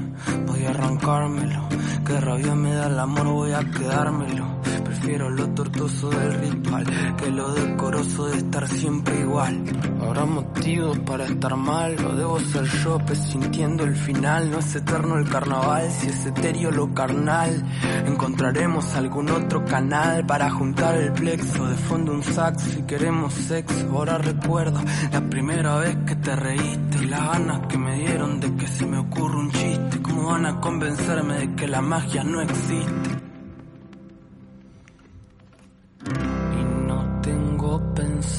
[0.45, 1.67] voy a arrancármelo,
[2.05, 4.61] que rabia me da el amor, voy a quedármelo.
[4.83, 6.85] Prefiero lo tortuoso del ritual
[7.17, 9.63] que lo decoroso de estar siempre igual.
[10.01, 14.49] Habrá motivos para estar mal, o debo ser yo, pues sintiendo el final.
[14.51, 17.63] No es eterno el carnaval, si es etéreo lo carnal.
[18.05, 21.65] Encontraremos algún otro canal para juntar el plexo.
[21.67, 23.89] De fondo un sax si queremos sexo.
[23.91, 24.79] Ahora recuerdo
[25.11, 28.85] la primera vez que te reíste y las ganas que me dieron de que se
[28.85, 30.01] me ocurra un chiste.
[30.01, 33.20] ¿Cómo van a convencerme de que la magia no existe?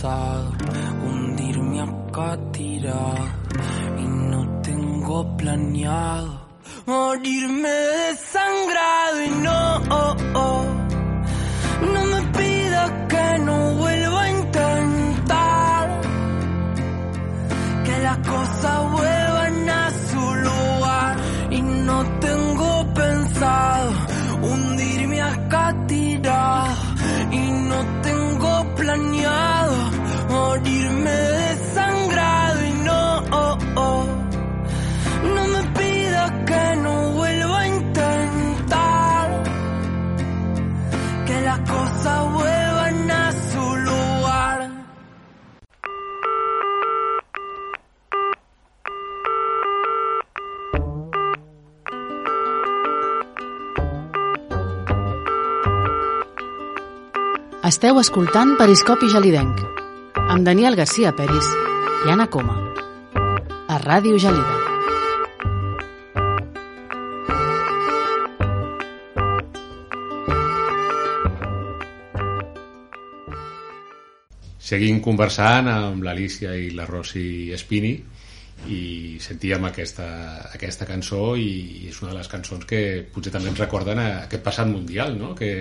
[0.04, 3.24] Hundirme acá tirado.
[3.98, 6.40] Y no tengo planeado
[6.86, 9.22] morirme desangrado.
[9.24, 10.64] Y no, oh, oh,
[11.94, 16.00] no me pida que no vuelva a intentar.
[17.84, 21.16] Que las cosas vuelvan a su lugar.
[21.50, 23.92] Y no tengo pensado
[24.42, 26.74] hundirme acá tirado.
[27.30, 29.91] Y no tengo planeado
[30.32, 32.60] morirme desangrado.
[32.66, 33.02] Y no,
[33.40, 34.04] oh, oh,
[35.34, 39.26] no me pida que no vuelva a intentar.
[41.26, 44.58] Que las cosas vuelvan a su lugar.
[57.62, 59.81] Esteu escoltant Periscopi Gelidenc
[60.32, 61.44] amb Daniel Garcia Peris
[62.06, 62.54] i Anna Coma
[63.68, 64.54] a Ràdio Gelida.
[74.56, 77.92] Seguim conversant amb l'Alicia i la Rosy Espini
[78.72, 78.80] i
[79.20, 80.08] sentíem aquesta,
[80.48, 84.48] aquesta cançó i és una de les cançons que potser també ens recorden a aquest
[84.48, 85.34] passat mundial, no?
[85.36, 85.52] Que,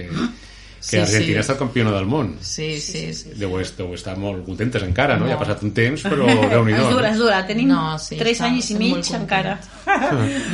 [0.81, 1.37] que Sí, Argentina sí.
[1.37, 2.31] ha estat campiona del món.
[2.41, 3.29] Sí, sí, sí.
[3.37, 5.27] Deu, deu estar molt contentes encara, no?
[5.29, 6.87] Ja ha passat un temps, però déu-n'hi-do.
[6.87, 7.39] És dura, és dura.
[7.47, 9.59] Tenim No, sí, 3 està- anys i mig molt encara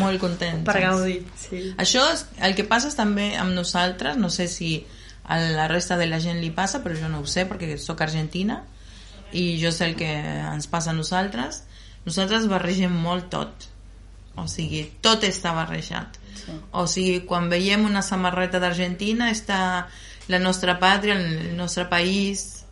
[0.04, 0.64] Molt contents.
[0.68, 1.22] per gaudir.
[1.40, 1.62] Sí.
[1.80, 4.86] Això és, el que passa també amb nosaltres, no sé si
[5.24, 8.00] a la resta de la gent li passa, però jo no ho sé perquè sóc
[8.02, 8.62] argentina
[9.36, 11.64] i jo sé el que ens passa a nosaltres.
[12.06, 13.66] Nosaltres barregem molt tot.
[14.38, 16.20] O sigui, tot està barrejat.
[16.38, 16.54] Sí.
[16.78, 19.88] O sigui, quan veiem una samarreta d'Argentina està
[20.28, 22.64] la nostra pàtria, el nostre país...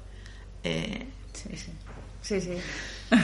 [0.63, 1.71] Eh, Sí, sí.
[2.23, 2.57] Sí, sí.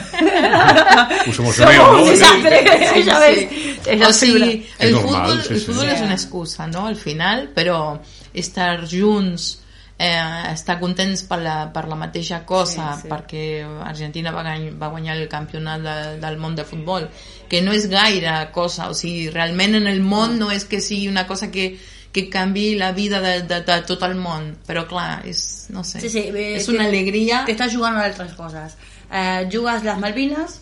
[1.28, 2.04] Us emocioneu, no?
[2.06, 3.18] Sí, sí, ja.
[3.26, 5.66] És la o sigui, el normal, futbol, sí, el sí.
[5.66, 6.04] futbol és Sí.
[6.04, 7.98] una excusa, no?, al final, però
[8.32, 9.58] estar junts,
[9.98, 13.08] eh, estar contents per la, per la mateixa cosa, Sí, sí.
[13.10, 13.44] perquè
[13.84, 17.08] Argentina va, guany, va guanyar el campionat de, del món de futbol,
[17.48, 21.08] que no és gaire cosa, o sigui, realment en el món no és que sigui
[21.08, 21.72] una cosa que,
[22.12, 26.02] que canvi la vida de, de, de tot el món, però clar, és, no sé,
[26.04, 27.42] Sí, sí, eh, és una alegria...
[27.48, 28.76] Que estàs jugant a altres coses.
[29.08, 30.58] Eh, jugues les Malvines,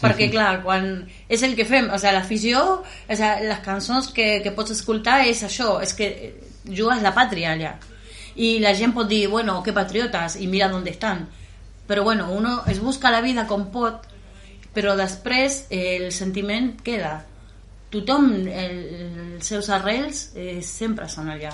[0.00, 0.90] perquè clar, quan
[1.28, 5.22] és el que fem, o sigui, l'afició, o sigui, les cançons que, que pots escoltar
[5.28, 6.30] és això, és que eh,
[6.68, 7.74] jugues la pàtria allà.
[8.36, 11.26] I la gent pot dir, bueno, que patriotes, i mira on estan.
[11.88, 14.04] Però bueno, uno es busca la vida com pot,
[14.76, 17.24] però després eh, el sentiment queda.
[17.90, 18.76] Tothom, el,
[19.34, 21.50] els seus arrels eh, sempre són allà.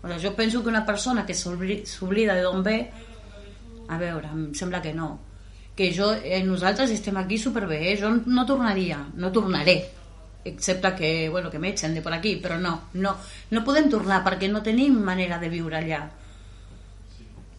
[0.00, 2.78] O sigui, jo penso que una persona que s'obli- s'oblida d'on ve,
[3.88, 5.10] a veure, em sembla que no.
[5.76, 7.98] Que jo, eh, nosaltres estem aquí superbé, eh?
[8.00, 9.76] jo no tornaria, no tornaré,
[10.44, 13.16] excepte que, bueno, que m'etxen de por aquí, però no, no,
[13.50, 16.02] no podem tornar perquè no tenim manera de viure allà.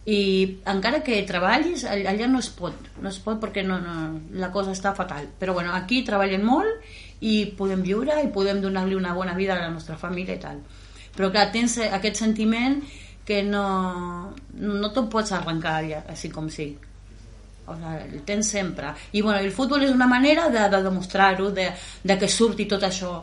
[0.06, 3.94] I encara que treballis, all- allà no es pot, no es pot perquè no, no,
[4.38, 5.26] la cosa està fatal.
[5.38, 6.86] Però bueno, aquí treballen molt
[7.20, 10.58] i podem viure i podem donar-li una bona vida a la nostra família i tal.
[11.16, 12.82] Però clar, tens aquest sentiment
[13.26, 16.76] que no, no te'n pots arrencar allà, així com sí.
[17.66, 18.92] O sigui, el tens sempre.
[19.12, 21.70] I bueno, el futbol és una manera de, de demostrar-ho, de,
[22.04, 23.14] de que surti tot això,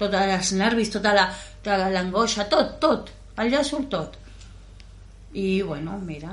[0.00, 1.28] tots els nervis, tota la-
[1.62, 3.10] tota l'angoixa, tot, tot.
[3.36, 4.16] Allà surt tot.
[5.34, 6.32] I bueno, mira,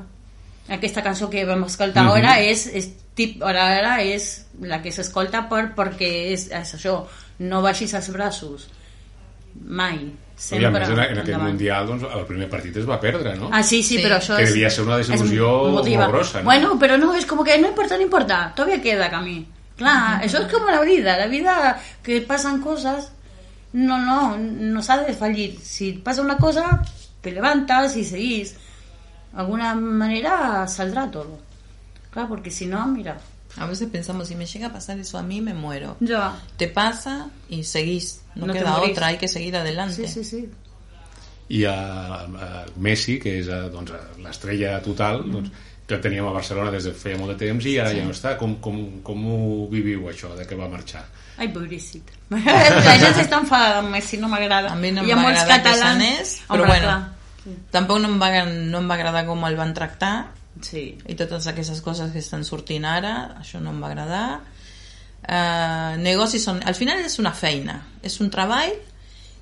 [0.70, 2.16] aquesta cançó que vam escoltar Mhm.
[2.18, 7.00] ara és, és tip, ara, ara és la que s'escolta per, perquè és, és això,
[7.40, 8.70] no baixis els braços
[9.66, 9.98] mai.
[9.98, 11.48] I a Sempre més, en, en aquest endavant.
[11.50, 13.50] Mundial, doncs, el primer partit es va perdre, no?
[13.52, 14.02] Ah, sí, sí, Sí.
[14.04, 14.50] pero eso Que es...
[14.54, 16.04] debía ser una es desilusión motiva.
[16.04, 16.44] muy grosa, ¿no?
[16.46, 19.48] Bueno, pero no, es como que no importa, no importa, todavía queda camino.
[19.76, 23.12] Claro, eso es como la vida, la vida que pasan cosas,
[23.74, 25.58] no, no, no sabes fallir.
[25.60, 26.84] Si pasa una cosa,
[27.22, 28.54] te levantas y seguís.
[29.34, 31.40] De alguna manera saldrá todo.
[32.12, 33.18] Claro, porque si no, mira,
[33.58, 35.98] A veces pensamos, si me llega a pasar eso a mí, me muero.
[36.00, 36.36] ya.
[36.58, 38.22] Te pasa y seguís.
[38.36, 40.08] No, No queda otra, hay que seguir adelante.
[40.08, 40.50] Sí, sí, sí.
[41.50, 41.74] I a,
[42.22, 45.50] a Messi, que és doncs, l'estrella total, doncs,
[45.88, 48.12] que el teníem a Barcelona des de feia molt de temps i ara ja no
[48.12, 48.36] està.
[48.38, 51.06] Com, com, com ho viviu, això, de que va marxar?
[51.40, 52.04] Ai, pobrecit.
[52.30, 54.74] La gent s'està enfadada amb Messi, no m'agrada.
[54.74, 56.88] A mi no em va molts agradar que catalans- s'anés, però Home, bueno.
[56.92, 57.62] clar.
[57.72, 60.14] Tampoc no em, va, no em va agradar com el van tractar
[60.64, 60.98] Sí.
[61.06, 64.28] i totes aquestes coses que estan sortint ara, això no em va agradar.
[65.28, 66.62] Uh, negocis són...
[66.66, 68.74] Al final és una feina, és un treball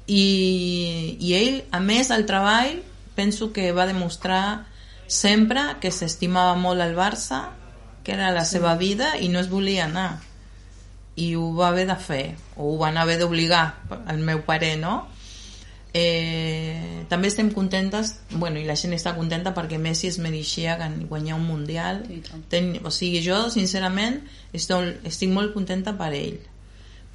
[0.08, 2.80] i, i ell, a més del treball,
[3.16, 4.66] penso que va demostrar
[5.08, 7.50] sempre que s'estimava molt el Barça,
[8.06, 10.22] que era la seva vida i no es volia anar.
[11.16, 12.24] I ho va haver de fer,
[12.56, 13.66] o ho van haver d'obligar,
[14.06, 15.06] al meu parer, no?
[15.96, 20.76] Eh, també estem contentes bueno, i la gent està contenta perquè Messi es mereixia
[21.08, 22.02] guanyar un Mundial.
[22.52, 24.20] Ten, o sigui, jo sincerament
[24.52, 26.42] estic, estic molt contenta per ell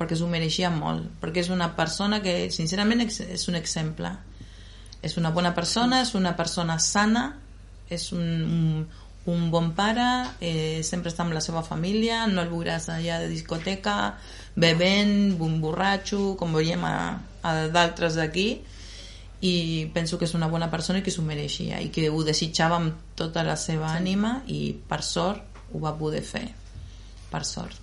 [0.00, 4.14] perquè s'ho mereixia molt perquè és una persona que sincerament és un exemple.
[5.04, 7.26] És una bona persona, és una persona sana
[7.90, 8.88] és un, un,
[9.34, 10.08] un bon pare
[10.40, 14.14] eh, sempre està amb la seva família no el veuràs allà de discoteca
[14.56, 16.96] bevent, un borratxo com veiem a,
[17.42, 18.48] a d'altres d'aquí
[19.41, 22.76] i penso que és una bona persona i que s'ho mereixia i que ho desitjava
[22.76, 26.49] amb tota la seva ànima i per sort ho va poder fer
[27.30, 27.78] per sort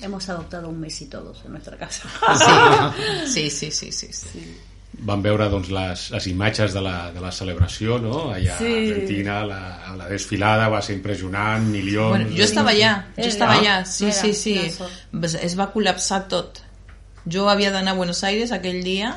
[0.00, 2.08] Hemos adoptado un Messi todos en nuestra casa.
[3.26, 4.56] sí, sí, sí, sí, sí, sí.
[4.98, 8.28] Vam veure doncs, les, les imatges de la, de la celebració, no?
[8.32, 8.70] Allà Sí.
[8.70, 9.60] a Argentina, la,
[9.98, 12.14] la desfilada va ser impressionant, milions...
[12.14, 14.56] Bueno, jo estava allà, jo estava allà, sí, sí, sí.
[14.64, 16.62] Es, es va col·lapsar tot.
[17.26, 19.16] Jo havia d'anar a Buenos Aires aquell dia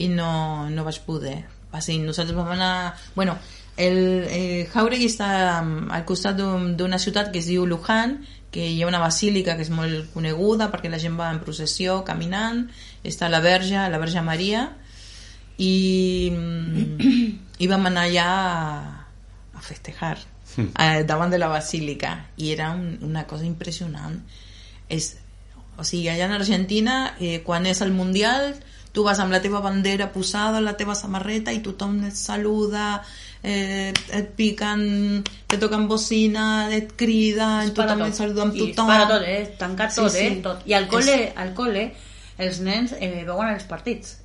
[0.00, 1.38] i no, no vaig poder.
[1.70, 2.94] Va ser, nosaltres vam anar...
[3.14, 3.36] Bueno,
[3.80, 5.28] el eh, Jauregui està
[5.62, 8.18] mm, al costat d'un- d'una ciutat que es diu Luján,
[8.50, 12.00] que hi ha una basílica que és molt coneguda perquè la gent va en processió,
[12.04, 12.64] caminant,
[13.06, 14.64] està la Verge, la Verge Maria,
[15.60, 19.06] i, mm, i vam anar allà a,
[19.54, 20.16] a festejar
[20.58, 22.14] eh, davant de la basílica.
[22.36, 24.18] I era un, una cosa impressionant.
[24.90, 25.12] És,
[25.78, 28.54] o sigui, allà en Argentina eh, quan és el Mundial
[28.92, 33.02] tu vas amb la teva bandera posada la teva samarreta i tothom et saluda
[33.42, 39.06] eh, et piquen te toquen bocina et crida tothom et saluda amb I tothom para
[39.08, 39.42] tot, eh?
[39.58, 40.26] Tancat Sí, tot, sí.
[40.26, 40.40] eh?
[40.42, 40.66] Tot.
[40.66, 41.86] I al col·le, al col·le
[42.40, 44.16] els nens eh, veuen els partits.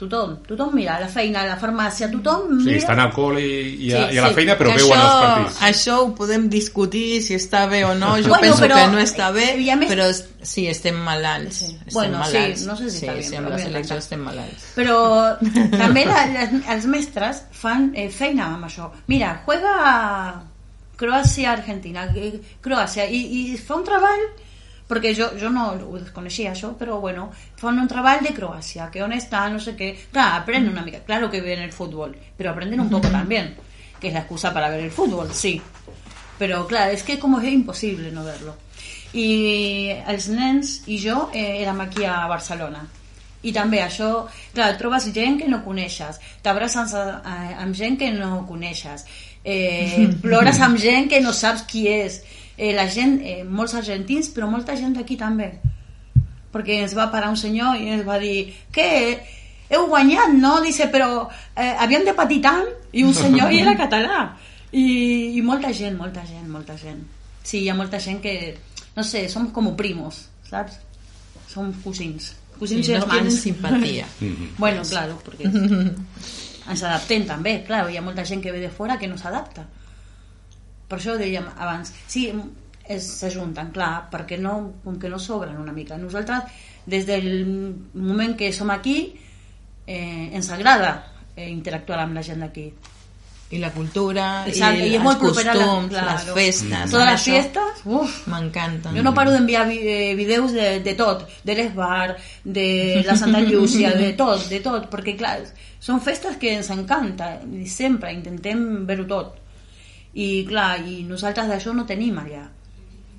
[0.00, 2.78] Tothom, tothom mira, a la feina, a la farmàcia, tothom Sí, mira...
[2.78, 3.50] estan al col·le i,
[3.84, 4.34] i, a, Sí, i a la sí.
[4.38, 5.58] feina, però veuen això, els partits.
[5.68, 8.14] Això ho podem discutir si està bé o no.
[8.16, 10.06] Jo Bueno, penso però- que no està bé, i a més- però
[10.42, 11.56] sí, estem malalts.
[11.60, 11.66] Sí.
[11.74, 12.64] Estem Bueno, sí, malalts.
[12.66, 14.64] no sé si sí, està bé, sí, amb la selecció estem malalts.
[14.74, 14.98] Però
[15.84, 18.88] també la, les, els mestres fan eh, feina amb això.
[19.06, 20.40] Mira, juega
[21.00, 23.20] Croàcia-Argentina, eh, Croàcia, i,
[23.52, 24.24] i fa un treball
[24.90, 27.28] perquè jo, jo no ho desconeixia això, però bueno,
[27.60, 31.04] fan un treball de Croàcia, que on està, no sé què, clar, aprenden una mica,
[31.06, 33.54] claro que ven el fútbol, pero aprenden un poco también,
[34.00, 35.60] que es la excusa para ver el fútbol, sí,
[36.40, 38.56] però clar, és que com és impossible no verlo.
[39.12, 42.82] I els nens i jo eh, érem aquí a Barcelona,
[43.42, 49.06] i també això, clar, trobes gent que no coneixes, t'abraces amb gent que no coneixes,
[49.44, 52.20] eh, plores amb gent que no saps qui és,
[52.60, 55.48] eh, la gent, eh, molts argentins, però molta gent d'aquí també,
[56.52, 58.90] perquè ens va parar un senyor i ens va dir què,
[59.72, 60.58] heu guanyat, no?
[60.60, 61.24] Dice, però
[61.56, 62.68] eh, havíem de patir tant.
[62.92, 64.26] I un senyor i era català.
[64.76, 64.84] I,
[65.38, 67.00] i molta gent, molta gent, molta gent.
[67.40, 68.36] Sí, hi ha molta gent que
[68.92, 70.76] no sé, som com primos, saps?
[71.50, 72.34] som cosins.
[72.60, 74.06] Cosins Sí, i no simpatía.
[74.60, 75.48] bueno, claro, perquè
[76.70, 79.64] ens adaptem també, clar, hi ha molta gent que ve de fora que no s'adapta
[80.90, 82.26] per això ho dèiem abans sí,
[82.98, 86.50] s'ajunten, clar, perquè no, com que no sobren una mica nosaltres
[86.90, 87.28] des del
[87.94, 88.96] moment que som aquí
[89.86, 90.96] eh, ens agrada
[91.36, 92.70] eh, interactuar amb la gent d'aquí
[93.50, 96.12] I la cultura, Exacte, i, i els molt la- costums, claro.
[96.12, 96.90] les festes.
[96.92, 98.94] totes les això fiestes uf, M'encanten.
[98.94, 102.14] Jo no paro d'enviar vi- eh, vídeos de, de tot, de l'Esbar,
[102.44, 105.40] de la Santa Llúcia, de tot, de tot, perquè clar,
[105.82, 109.34] són festes que ens encanta i sempre intentem ver-ho tot.
[110.14, 112.48] I clar, i nosaltres d'això no tenim allà.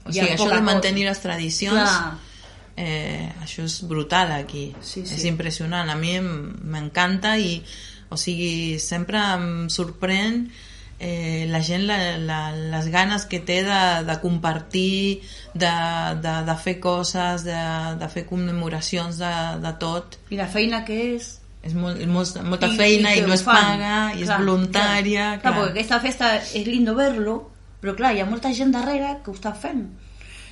[0.04, 0.62] O sigui, això de cosa.
[0.66, 2.18] mantenir les tradicions Clar.
[2.76, 5.14] eh, això és brutal aquí Sí, sí.
[5.16, 7.62] és impressionant, a mi m'encanta i
[8.10, 10.48] o sigui, sempre em sorprèn
[11.00, 15.22] eh, la gent la, la, les ganes que té de, de compartir
[15.54, 15.72] de,
[16.22, 17.60] de, de fer coses de,
[18.02, 19.32] de fer commemoracions de,
[19.64, 21.38] de tot I la feina que és...
[21.64, 23.56] és molt, molt, molta I- feina i, que no es fan.
[23.56, 27.52] paga i és Clar, voluntària Clar, clar, perquè aquesta festa és lindo verlo,
[27.82, 29.84] però clar, hi ha molta gent darrere que ho està fent.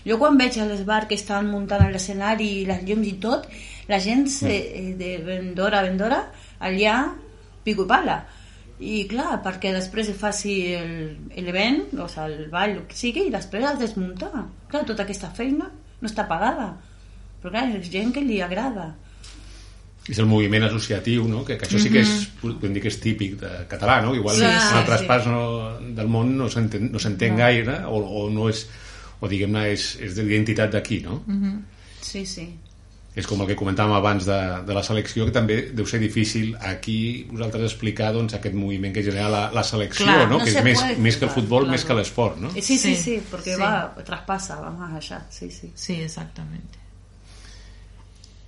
[0.05, 3.47] Jo quan veig a les bars que estan muntant l'escenari i les llums i tot,
[3.89, 6.19] la gent se, eh, de vendora a vendora,
[6.59, 7.11] allà
[7.63, 8.19] pico i pala.
[8.79, 13.25] I clar, perquè després es faci el- l'event, o sigui, el ball, el que sigui,
[13.27, 14.45] i després has de desmuntar.
[14.69, 16.77] Clar, tota aquesta feina no està pagada.
[17.41, 18.95] Però clar, és gent que li agrada.
[20.09, 21.43] És el moviment associatiu, no?
[21.45, 24.15] que, que això sí que és, podem dir que és típic de català, no?
[24.17, 25.09] Igual Sí, en altres sí.
[25.09, 25.41] parts no,
[25.97, 28.65] del món no s'entén no s'entén gaire, o, o no és
[29.19, 31.19] o diguem-ne és, és de l'identitat d'aquí, no?
[32.01, 32.47] Sí, sí.
[33.19, 36.53] És com el que comentàvem abans de, de la selecció, que també deu ser difícil
[36.63, 40.37] aquí vosaltres explicar doncs, aquest moviment que genera la, la selecció, Clar, no?
[40.37, 41.73] no que se és més, puede més que el explicar, futbol, claro.
[41.75, 42.53] més que l'esport, no?
[42.55, 43.61] Sí, sí, Sí, sí, porque sí.
[43.61, 45.71] va, traspasa, va más allá, sí, sí.
[45.75, 46.78] sí, exactament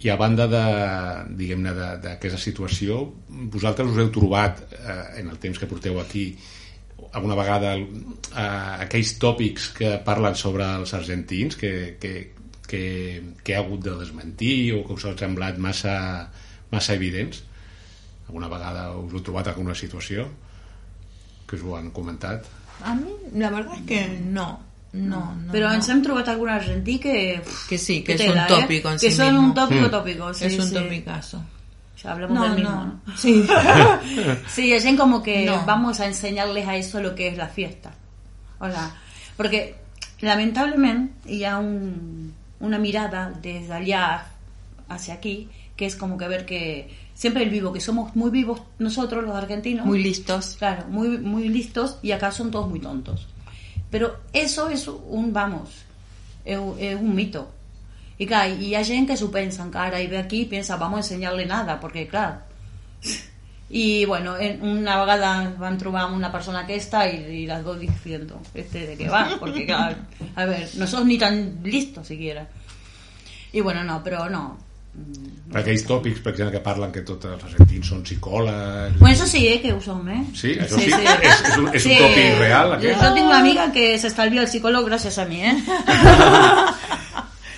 [0.01, 0.63] I a banda de,
[1.37, 3.03] diguem-ne, d'aquesta situació,
[3.53, 6.31] vosaltres us heu trobat, eh, en el temps que porteu aquí,
[7.11, 12.13] alguna vegada eh, aquells tòpics que parlen sobre els argentins que, que,
[12.67, 12.83] que,
[13.43, 15.95] que ha hagut de desmentir o que us han semblat massa,
[16.73, 17.43] massa evidents?
[18.29, 20.25] Alguna vegada us heu trobat alguna situació
[21.45, 22.49] que us ho han comentat?
[22.83, 24.59] a mi la verdad es que no
[24.93, 25.73] no, no Pero no.
[25.75, 27.41] ens hem trobat algun argentí que...
[27.69, 28.93] que sí, que que es un tópico ¿eh?
[28.93, 29.47] en Que sí son mismo.
[29.47, 29.91] un tópico Mm.
[29.91, 30.73] tópico, sí, es un sí.
[30.73, 31.41] topicazo
[32.03, 32.85] Ya hablamos no, del mismo, no.
[32.85, 33.01] ¿no?
[33.17, 33.45] Sí.
[34.47, 35.63] Sí, es como que No.
[35.65, 37.91] vamos a enseñarles a eso lo que es la fiesta.
[38.59, 38.91] Hola.
[39.37, 39.75] Porque
[40.19, 44.25] lamentablemente y hay un, una mirada desde allá
[44.89, 48.61] hacia aquí que es como que ver que siempre el vivo, que somos muy vivos
[48.79, 49.85] nosotros los argentinos.
[49.85, 50.55] Muy listos.
[50.59, 53.27] Claro, muy, muy listos y acá son todos muy tontos.
[53.91, 55.69] Pero eso es un, vamos,
[56.45, 57.51] es, un- mito.
[58.17, 60.97] Y claro, y hay gente que su pensa encara y ve aquí y piensa, vamos
[60.97, 62.37] a enseñarle nada, porque claro.
[63.69, 68.39] Y bueno, en una vegada van trobar una persona aquesta y, y las dos diciendo,
[68.53, 69.95] este de qué va, porque claro,
[70.35, 72.47] a ver, no sos ni tan listos siquiera.
[73.53, 74.57] Y bueno, no, pero no.
[74.93, 75.51] Mm.
[75.51, 78.97] Per aquells tòpics, per exemple, que parlen que tots els argentins són psicòlegs...
[78.99, 79.61] Bueno, eso sí, ¿eh?
[79.61, 80.23] Que uso, ¿eh?
[80.35, 81.97] Sí, això sí, és, és, un, és un Sí.
[81.99, 83.01] tòpic real, Yo, aquest?
[83.03, 85.55] yo tengo una amiga que se estalvia el psicólogo gracias a mí, ¿eh?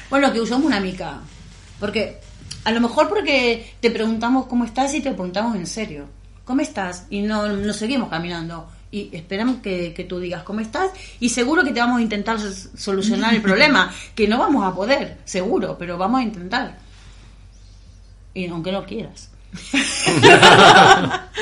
[0.09, 1.19] bueno, que usamos una amiga.
[1.79, 2.19] Porque,
[2.63, 6.05] a lo mejor porque te preguntamos cómo estás y te preguntamos en serio.
[6.45, 7.05] ¿Cómo estás?
[7.09, 8.69] Y no, no seguimos caminando.
[8.91, 12.37] Y esperamos que, que tú digas cómo estás y seguro que te vamos a intentar
[12.39, 13.91] solucionar el problema.
[14.13, 16.77] Que no vamos a poder, seguro, pero vamos a intentar.
[18.33, 19.29] Y aunque no quieras.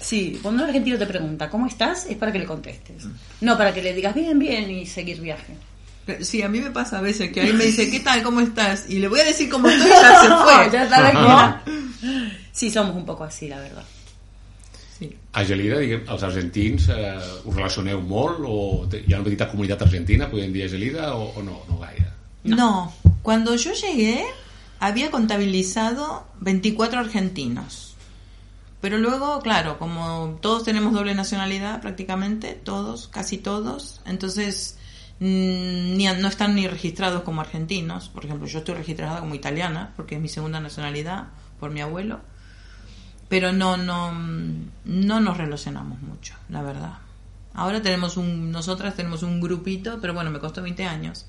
[0.00, 2.04] Sí, cuando un argentino te pregunta ¿cómo estás?
[2.06, 3.06] es para que le contestes.
[3.40, 5.56] No para que le digas bien, bien y seguir viaje.
[6.20, 8.22] Sí, a mí me pasa a veces que alguien me dice, ¿qué tal?
[8.22, 8.84] ¿Cómo estás?
[8.90, 10.70] Y le voy a decir cómo estoy y ya se fue.
[10.70, 11.62] ya está tranquila.
[12.52, 13.82] Sí, somos un poco así, la verdad.
[14.98, 15.16] Sí.
[15.32, 18.58] A Gelida, diguem, els argentins eh, us relacioneu molt o
[18.92, 22.06] hi ha una petita comunitat argentina, podem dir a Gelida, o, o no, no gaire?
[22.44, 22.92] No.
[23.22, 24.22] cuando yo llegué
[24.86, 27.96] había contabilizado 24 argentinos.
[28.82, 34.76] Pero luego, claro, como todos tenemos doble nacionalidad prácticamente, todos, casi todos, entonces
[35.20, 38.10] mm, ni, no están ni registrados como argentinos.
[38.10, 41.28] Por ejemplo, yo estoy registrada como italiana, porque es mi segunda nacionalidad
[41.58, 42.20] por mi abuelo.
[43.30, 46.98] Pero no, no, mm, no nos relacionamos mucho, la verdad.
[47.54, 51.24] Ahora tenemos un, nosotras tenemos un grupito, pero bueno, me costó 20 años.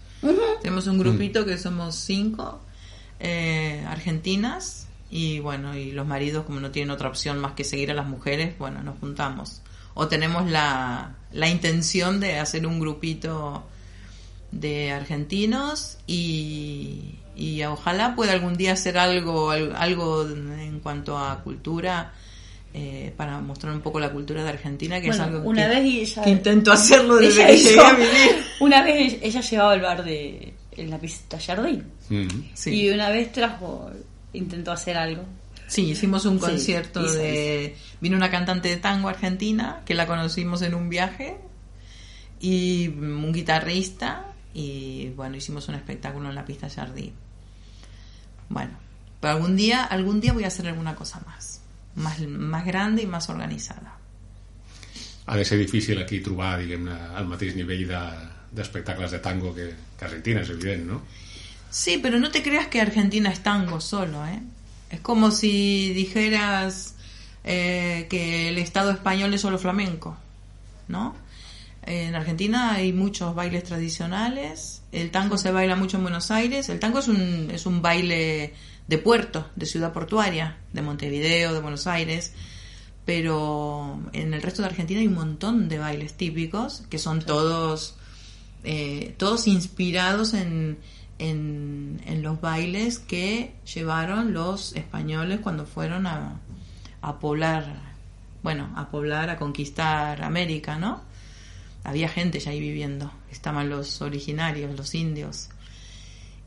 [0.61, 2.59] Tenemos un grupito que somos cinco
[3.19, 7.91] eh, argentinas y bueno, y los maridos como no tienen otra opción más que seguir
[7.91, 9.61] a las mujeres, bueno, nos juntamos.
[9.93, 13.63] O tenemos la, la intención de hacer un grupito
[14.51, 21.41] de argentinos y, y ojalá pueda algún día hacer algo, al- algo en cuanto a
[21.43, 22.13] cultura
[22.73, 25.85] eh, para mostrar un poco la cultura de Argentina, que es algo una que, vez
[26.11, 28.45] ella- que intento hacerlo desde que llegué a vivir.
[28.59, 31.83] Una vez ella llevaba el bar de en la pista Jardín.
[32.53, 32.69] Sí.
[32.71, 33.89] y una vez trajo,
[34.33, 35.23] intentó hacer algo.
[35.67, 37.75] Sí, hicimos un concierto de...
[37.99, 41.37] Vino una cantante de tango argentina que la conocimos en un viaje
[42.39, 47.13] y un guitarrista y bueno, hicimos un espectáculo en la pista Jardín.
[48.49, 48.71] Bueno,
[49.19, 51.61] pero algún día, algún día voy a hacer alguna cosa más,
[51.95, 53.97] más, más grande y más organizada.
[55.25, 59.73] Ha de ser difícil aquí trobar, diguem-ne, el mateix nivell de- d'espectacles de, tango que,
[59.99, 61.01] que Argentina, és evident, no?
[61.69, 64.39] Sí, pero no te creas que Argentina es tango solo, ¿eh?
[64.89, 66.95] Es como si dijeras
[67.43, 70.15] eh, que el Estado español es solo flamenco,
[70.87, 71.15] ¿no?
[71.85, 76.79] En Argentina hay muchos bailes tradicionales, el tango se baila mucho en Buenos Aires, el
[76.79, 78.53] tango es un, es un baile
[78.87, 82.33] de puerto, de ciudad portuaria, de Montevideo, de Buenos Aires,
[83.05, 87.95] pero en el resto de Argentina hay un montón de bailes típicos que son todos,
[88.65, 90.77] eh, todos inspirados en,
[91.19, 96.39] en, en los bailes que llevaron los españoles cuando fueron a,
[97.01, 97.65] a poblar,
[98.43, 101.01] bueno, a poblar, a conquistar América, ¿no?
[101.83, 105.49] Había gente ya ahí viviendo, estaban los originarios, los indios.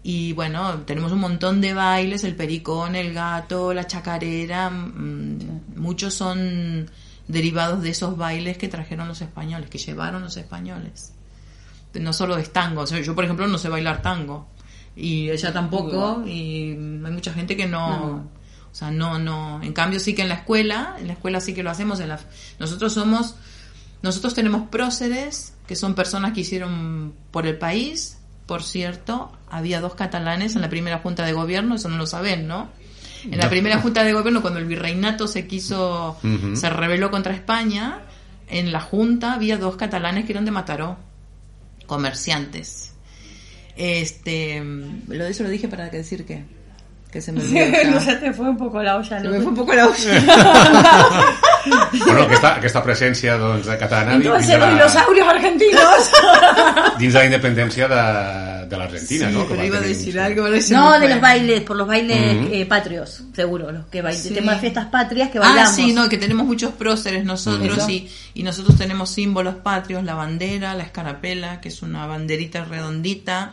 [0.02, 6.14] Y bueno, tenemos un montón de bailes, el pericón, el gato, la chacarera, mm, muchos
[6.14, 6.90] son
[7.28, 11.12] derivados de esos bailes que trajeron los españoles, que llevaron los españoles.
[11.94, 14.48] No solo es tango, o sea, yo por ejemplo no sé bailar tango.
[14.96, 18.28] Y ella tampoco y hay mucha gente que no,
[18.70, 21.54] o sea, no, no, en cambio sí que en la escuela, en la escuela sí
[21.54, 22.18] que lo hacemos, en la,
[22.58, 23.36] nosotros somos,
[24.02, 29.94] nosotros tenemos próceres, que son personas que hicieron por el país, por cierto, había dos
[29.94, 32.68] catalanes en la primera junta de gobierno, eso no lo saben, ¿no?
[33.24, 33.50] En la No.
[33.50, 36.16] primera junta de gobierno, cuando el virreinato se quiso,
[36.54, 38.00] se rebeló contra España,
[38.48, 40.96] en la junta había dos catalanes que eran de Mataró,
[41.88, 42.92] comerciantes.
[43.76, 44.62] Este,
[45.08, 46.44] lo de eso lo dije para que decir que,
[47.10, 47.90] que se me olvidó.
[47.90, 49.20] no se te fue un poco la olla.
[49.20, 49.30] Se ¿no?
[49.30, 51.34] me fue un poco la olla.
[52.04, 56.10] Bueno, aquesta, aquesta presència doncs, de catalana dins Entonces, de, los la, dinosaurios argentinos.
[56.98, 59.46] dins de la independència de, de l'Argentina, Sí, no?
[59.48, 60.44] Pero iba a decir algo.
[60.46, 62.48] ahora se no, me de los bailes, por los bailes Ujú.
[62.54, 64.22] eh, patrios, seguro, los que bailan.
[64.22, 64.28] Sí.
[64.28, 65.74] El tema de fiestas patrias que Ah, bailamos.
[65.74, 67.88] sí, no, que tenemos muchos próceres nosotros Eso.
[67.90, 73.52] y, y nosotros tenemos símbolos patrios, la bandera, la escarapela, que es una banderita redondita.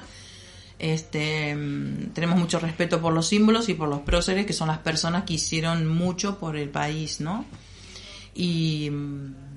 [0.77, 4.79] Este, mm, tenemos mucho respeto por los símbolos y por los próceres, que son las
[4.79, 7.45] personas que hicieron mucho por el país, ¿no?
[8.35, 8.91] Y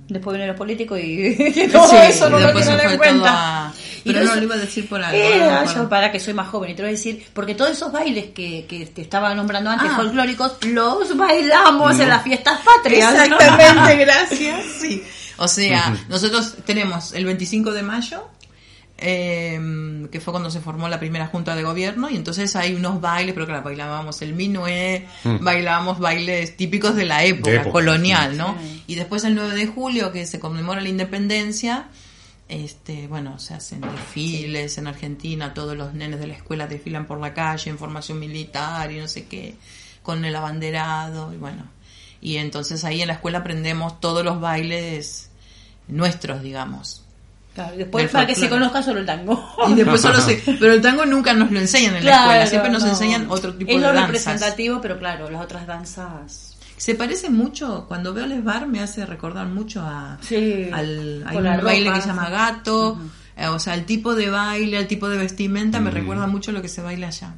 [0.09, 3.67] Después vienen los políticos y, y todo sí, eso no lo tienen en cuenta.
[3.67, 3.73] a-
[4.05, 5.19] Y Pero no lo iba a decir por algo.
[5.19, 7.55] Eh, no ah, yo para que soy más joven y te voy a decir, porque
[7.55, 9.97] todos esos bailes que, que te estaba nombrando antes, Ah.
[9.97, 13.13] folclóricos, los bailamos en las fiestas patrias.
[13.13, 14.65] Exactamente, gracias.
[14.81, 15.03] Sí.
[15.37, 18.27] O sea, nosotros tenemos el 25 de mayo,
[19.01, 23.01] eh, que fue cuando se formó la primera junta de gobierno, y entonces hay unos
[23.01, 25.07] bailes, pero claro, bailábamos el minué,
[25.41, 28.57] bailábamos bailes típicos de la época, De época, colonial, ¿no?
[28.89, 31.89] Y después el 9 de julio, que se conmemora la independencia,
[32.49, 37.21] este, bueno, se hacen desfiles en Argentina, todos los nenes de la escuela desfilan por
[37.21, 39.55] la calle en formación militar y no sé qué,
[40.03, 41.65] con el abanderado, y bueno.
[42.21, 45.31] Y entonces ahí en la escuela aprendemos todos los bailes
[45.87, 47.05] nuestros, digamos.
[47.55, 49.35] Claro, después para que se conozca solo el tango.
[49.69, 52.47] Y después solo se, pero el tango nunca nos lo enseñan en la Claro, escuela,
[52.47, 52.91] siempre nos no.
[52.91, 54.07] enseñan otro tipo es de lo danzas.
[54.07, 56.57] representativo, pero claro, las otras danzas.
[56.77, 61.37] Se parece mucho, cuando veo el bar me hace recordar mucho a, Sí, al hay
[61.37, 63.01] un la baile ropa, que se llama gato,
[63.37, 66.55] eh, o sea, el tipo de baile, el tipo de vestimenta me recuerda mucho a
[66.55, 67.35] lo que se baila allá.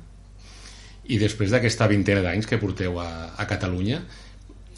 [1.11, 3.97] I després d'aquesta vintena d'anys que porteu a, a Catalunya,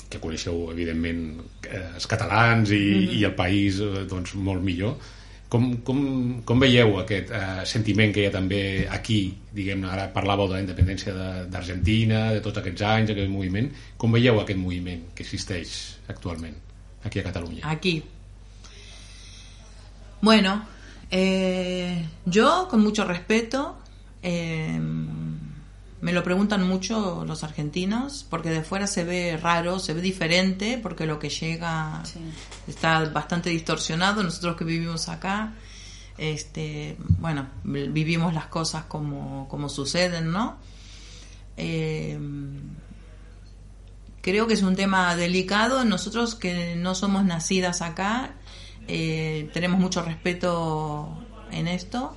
[0.09, 4.95] que coneixeu, evidentment, eh, els catalans i, i el país eh, doncs, molt millor,
[5.53, 5.99] com, com,
[6.49, 9.19] com veieu aquest eh, sentiment que hi ha també aquí,
[9.53, 13.69] diguem ara parlàveu de la independència de- d'Argentina, de, tots aquests anys, aquest moviment,
[14.01, 15.75] com veieu aquest moviment que existeix
[16.09, 16.57] actualment
[17.05, 17.67] aquí a Catalunya?
[17.69, 17.99] Aquí.
[20.23, 20.65] Bueno,
[21.11, 23.77] eh, yo con mucho respeto,
[24.23, 24.79] eh,
[26.03, 30.79] me lo preguntan mucho los argentinos, porque de fuera se ve raro, se ve diferente,
[30.83, 32.19] porque lo que llega Sí.
[32.69, 34.23] está bastante distorsionado.
[34.23, 35.55] Nosotros que vivimos acá,
[36.19, 40.59] este, bueno, vi- vivimos las cosas como, como suceden, ¿no?
[41.57, 42.19] Eh,
[44.21, 45.85] creo que es un tema delicado.
[45.85, 48.35] Nosotros que no somos nacidas acá,
[48.89, 51.17] eh, tenemos mucho respeto
[51.51, 52.17] en esto.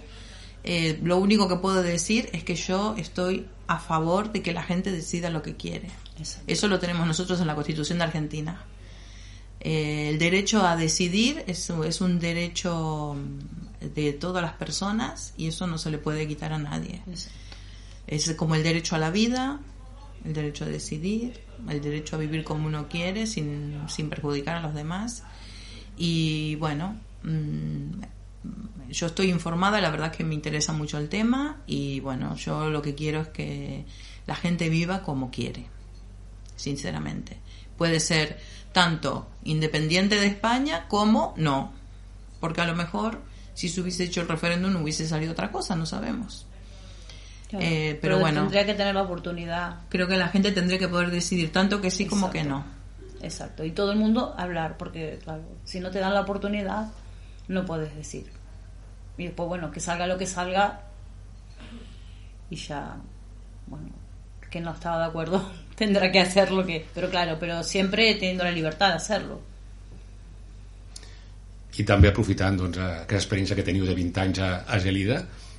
[0.63, 4.63] Eh, lo único que puedo decir es que yo estoy a favor de que la
[4.63, 5.89] gente decida lo que quiere.
[6.18, 6.51] Exacto.
[6.51, 8.63] Eso lo tenemos nosotros en la Constitución de Argentina.
[9.59, 15.47] Eh, el derecho a decidir es, es un derecho mm, de todas las personas y
[15.47, 17.01] eso no se le puede quitar a nadie.
[18.07, 19.59] Es como el derecho a la vida,
[20.24, 24.61] el derecho a decidir, el derecho a vivir como uno quiere sin, sin perjudicar a
[24.61, 25.24] los demás.
[25.97, 28.03] Y bueno, mm,
[28.89, 32.81] yo estoy informada, la verdad que me interesa mucho el tema y bueno, yo lo
[32.81, 33.85] que quiero es que
[34.27, 35.65] la gente viva como quiere,
[36.55, 37.37] sinceramente.
[37.77, 38.39] Puede ser
[38.71, 41.71] tanto independiente de España como no,
[42.39, 43.21] porque a lo mejor
[43.53, 46.45] si se hubiese hecho el referéndum hubiese salido otra cosa, no sabemos.
[47.49, 49.77] Claro, Eh, pero, bueno, Tendría que tener la oportunidad.
[49.89, 52.65] creo que la gente tendría que poder decidir tanto que sí como que no.
[53.21, 53.63] Exacto.
[53.63, 56.91] Y todo el mundo hablar, porque, claro, si no te dan la oportunidad,
[57.47, 58.29] no puedes decir.
[59.18, 60.82] Y después, bueno, que salga lo que salga.
[62.49, 62.97] Y ya,
[63.68, 63.89] bueno,
[64.49, 66.86] que no estaba de acuerdo, tendrá que hacer lo que.
[66.93, 69.41] Pero claro, pero siempre teniendo la libertad de hacerlo.
[71.76, 75.18] I també aprofitant doncs, aquesta experiència que teniu de 20 anys a, a Gelida,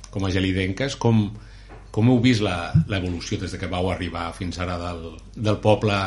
[0.09, 1.27] com a gelidenques, com,
[1.93, 5.97] com heu vist l'evolució des de que vau arribar fins ara del, del poble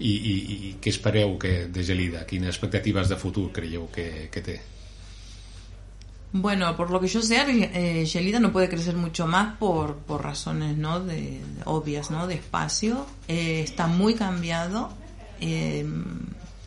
[0.00, 2.24] i, i, i què espereu que, de Gelida?
[2.26, 4.58] Quines expectatives de futur creieu que, que té?
[6.36, 10.24] Bueno, por lo que yo sé, eh, Gelida no puede crecer mucho más por, por
[10.24, 10.98] razones ¿no?
[10.98, 12.26] de, obvias, ¿no?
[12.26, 13.06] De espacio.
[13.28, 14.90] Eh, está muy cambiado.
[15.40, 15.86] Eh,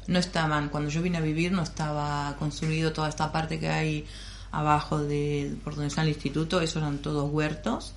[0.08, 4.06] no estaban, cuando yo vine a vivir, no estaba construido toda esta parte que hay
[4.52, 7.94] abajo de por donde está el instituto, eso eran todos huertos.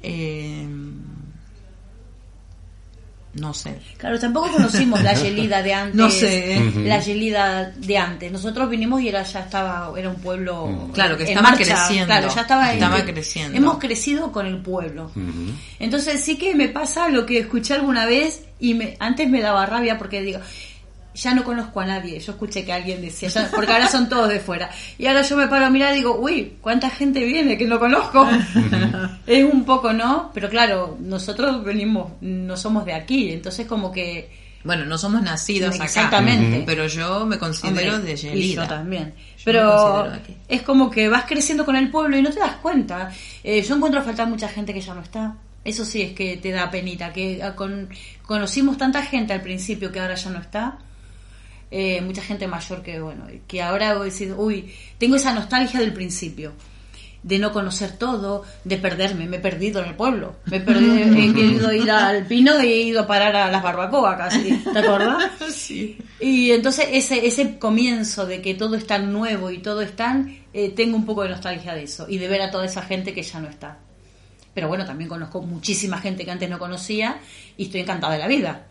[0.00, 0.64] Eh,
[3.40, 3.74] no sé.
[3.96, 5.94] Claro, tampoco conocimos la gelida de antes.
[5.98, 6.72] No sé, ¿eh?
[6.84, 8.30] La gelida de antes.
[8.32, 10.88] Nosotros vinimos y era ya estaba, era un pueblo.
[10.92, 11.64] Claro, que estaba marcha.
[11.64, 12.06] creciendo.
[12.06, 13.56] Claro, ya estaba, en- Estaba creciendo.
[13.56, 15.10] Hemos crecido con el pueblo.
[15.78, 19.66] Entonces sí que me pasa lo que escuché alguna vez y me, antes me daba
[19.66, 20.40] rabia porque digo,
[21.20, 22.18] ya no conozco a nadie.
[22.20, 24.70] Yo escuché que alguien decía, ya- porque ahora son todos de fuera.
[24.98, 27.78] Y ahora yo me paro a mirar y digo, uy, ¿cuánta gente viene que no
[27.78, 28.28] conozco?
[29.26, 30.30] es un poco, ¿no?
[30.34, 34.48] Pero claro, nosotros venimos, no somos de aquí, entonces como que...
[34.64, 35.84] Bueno, no somos nacidos acá.
[35.84, 36.64] Exactamente.
[36.66, 38.62] Pero yo me considero Hombre, de y Gelida.
[38.64, 39.14] yo también.
[39.16, 40.36] Yo me Pero considero de aquí.
[40.48, 43.10] es como que vas creciendo con el pueblo y no te das cuenta.
[43.44, 45.36] Eh, yo encuentro faltar mucha gente que ya no está.
[45.64, 47.12] Eso sí es que te da penita.
[47.12, 47.88] Que ah, con,
[48.26, 50.78] conocimos tanta gente al principio que ahora ya no está.
[51.70, 55.80] Eh, mucha gente mayor que, bueno, que ahora voy a decir, uy, tengo esa nostalgia
[55.80, 56.52] del principio.
[57.20, 59.26] De no conocer todo, de perderme.
[59.26, 60.36] Me he perdido en el pueblo.
[60.46, 63.62] Me he perdido, he querido ir al pino y he ido a parar a las
[63.62, 64.62] barbacoas casi.
[64.72, 65.24] ¿Te acuerdas?
[65.52, 65.98] Sí.
[66.20, 70.38] Y entonces ese, ese comienzo de que todo es tan nuevo y todo es tan...
[70.52, 73.12] eh, tengo un poco de nostalgia de eso y de ver a toda esa gente
[73.12, 73.78] que ya no está.
[74.54, 77.18] Pero bueno, también conozco muchísima gente que antes no conocía
[77.56, 78.67] y estoy encantada de la vida.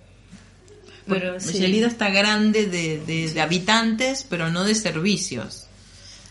[1.08, 1.64] Pero sí.
[1.84, 5.68] Está grande de, de- de habitantes, pero no de servicios.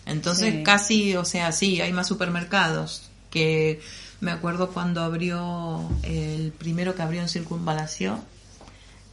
[0.04, 0.62] Entonces Sí.
[0.62, 3.10] casi, o sea, sí, hay más supermercados.
[3.30, 3.80] Que
[4.20, 8.20] me acuerdo cuando abrió el primero que abrió en Circunvalación,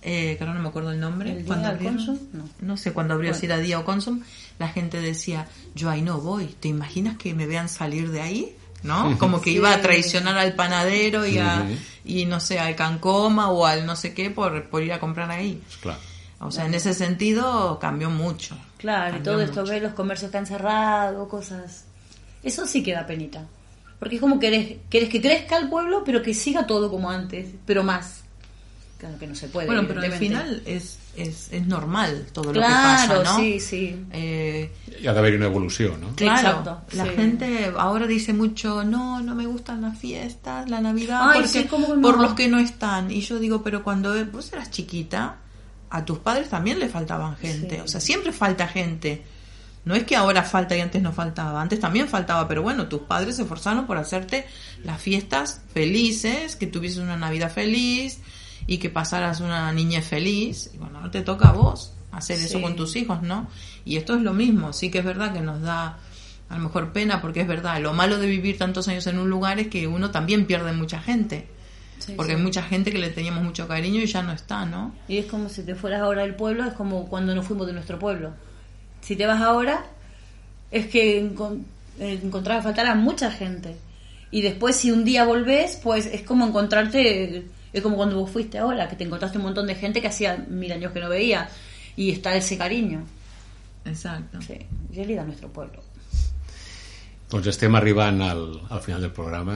[0.02, 1.32] eh, que ahora no me acuerdo el nombre.
[1.32, 1.78] ¿El Día cuando.
[1.84, 2.20] Consum?
[2.62, 2.78] No.
[2.78, 3.40] sé, cuando abrió Bueno.
[3.40, 4.22] si era Día o Consum,
[4.60, 6.48] la gente decía, yo ahí no voy.
[6.60, 8.56] ¿Te imaginas que me vean salir de ahí?
[8.84, 9.18] ¿No?
[9.18, 9.56] Como que Sí.
[9.58, 11.66] iba a traicionar al panadero y a,
[12.06, 15.32] y no sé, al cancoma o al no sé qué por, por ir a comprar
[15.32, 15.62] ahí.
[15.82, 15.98] Clar.
[16.40, 18.58] O sea, en ese sentido cambió mucho.
[18.78, 21.86] Claro, y todo esto, ves los comercios que han cerrado, cosas...
[22.44, 23.46] Eso sí que da penita.
[23.98, 27.52] Porque es como querés, querés que crezca el pueblo, pero que siga todo como antes,
[27.66, 28.23] pero más.
[29.04, 29.68] Claro que no se puede.
[29.68, 33.36] Bueno, pero al final es, es, es normal todo lo que pasa, ¿no?
[33.36, 34.06] sí, sí.
[34.14, 36.16] Eh, Hi ha d'haver una evolució, no?
[36.16, 37.10] Claro, Exacto, la sí.
[37.10, 41.64] gente ahora dice mucho, no, no me gustan las fiestas, la Navidad, Ay, porque, sí,
[41.66, 42.02] ¿cómo que no?
[42.02, 43.12] por los que no están.
[43.12, 45.36] Y yo digo, pero cuando vos eras chiquita,
[45.90, 47.76] a tus padres también le faltaban gente.
[47.76, 47.82] Sí.
[47.82, 49.22] O sea, siempre falta gente.
[49.84, 51.62] No es que ahora falta y antes no faltaba.
[51.62, 54.46] Antes también faltaba, pero bueno, tus padres se esforzaron por hacerte
[54.86, 58.22] las fiestas felices, que tuvieses una Navidad feliz
[58.68, 60.72] y que pasaras una niñez feliz.
[60.74, 63.48] Y bueno, ahora te toca a vos hacer eso con tus hijos, ¿no?
[63.86, 64.72] Y esto es lo mismo.
[64.74, 65.98] Sí que es verdad que nos da
[66.50, 67.82] a lo mejor pena porque es verdad.
[67.82, 71.00] Lo malo de vivir tantos años en un lugar es que uno también pierde mucha
[71.02, 71.48] gente.
[72.00, 72.38] Sí, porque sí.
[72.38, 74.94] hay mucha gente que le teníamos mucho cariño y ya no está, ¿no?
[75.08, 77.74] Y es como si te fueras ahora del pueblo, es como cuando nos fuimos de
[77.74, 78.32] nuestro pueblo.
[79.02, 79.86] Si te vas ahora,
[80.70, 81.64] es que encon-
[82.00, 83.76] eh, encontrar faltar a mucha gente.
[84.32, 88.60] Y después, si un día volvés, pues es como encontrarte, es como cuando vos fuiste
[88.60, 91.50] ahora, que te encontraste un montón de gente que hacía mil años que no veía.
[91.96, 93.04] Y está ese cariño.
[93.86, 94.42] Exacto.
[94.42, 94.58] Sí,
[94.94, 95.82] Gelida, nuestro pueblo.
[97.34, 99.56] Doncs estem arribant al, al final del programa,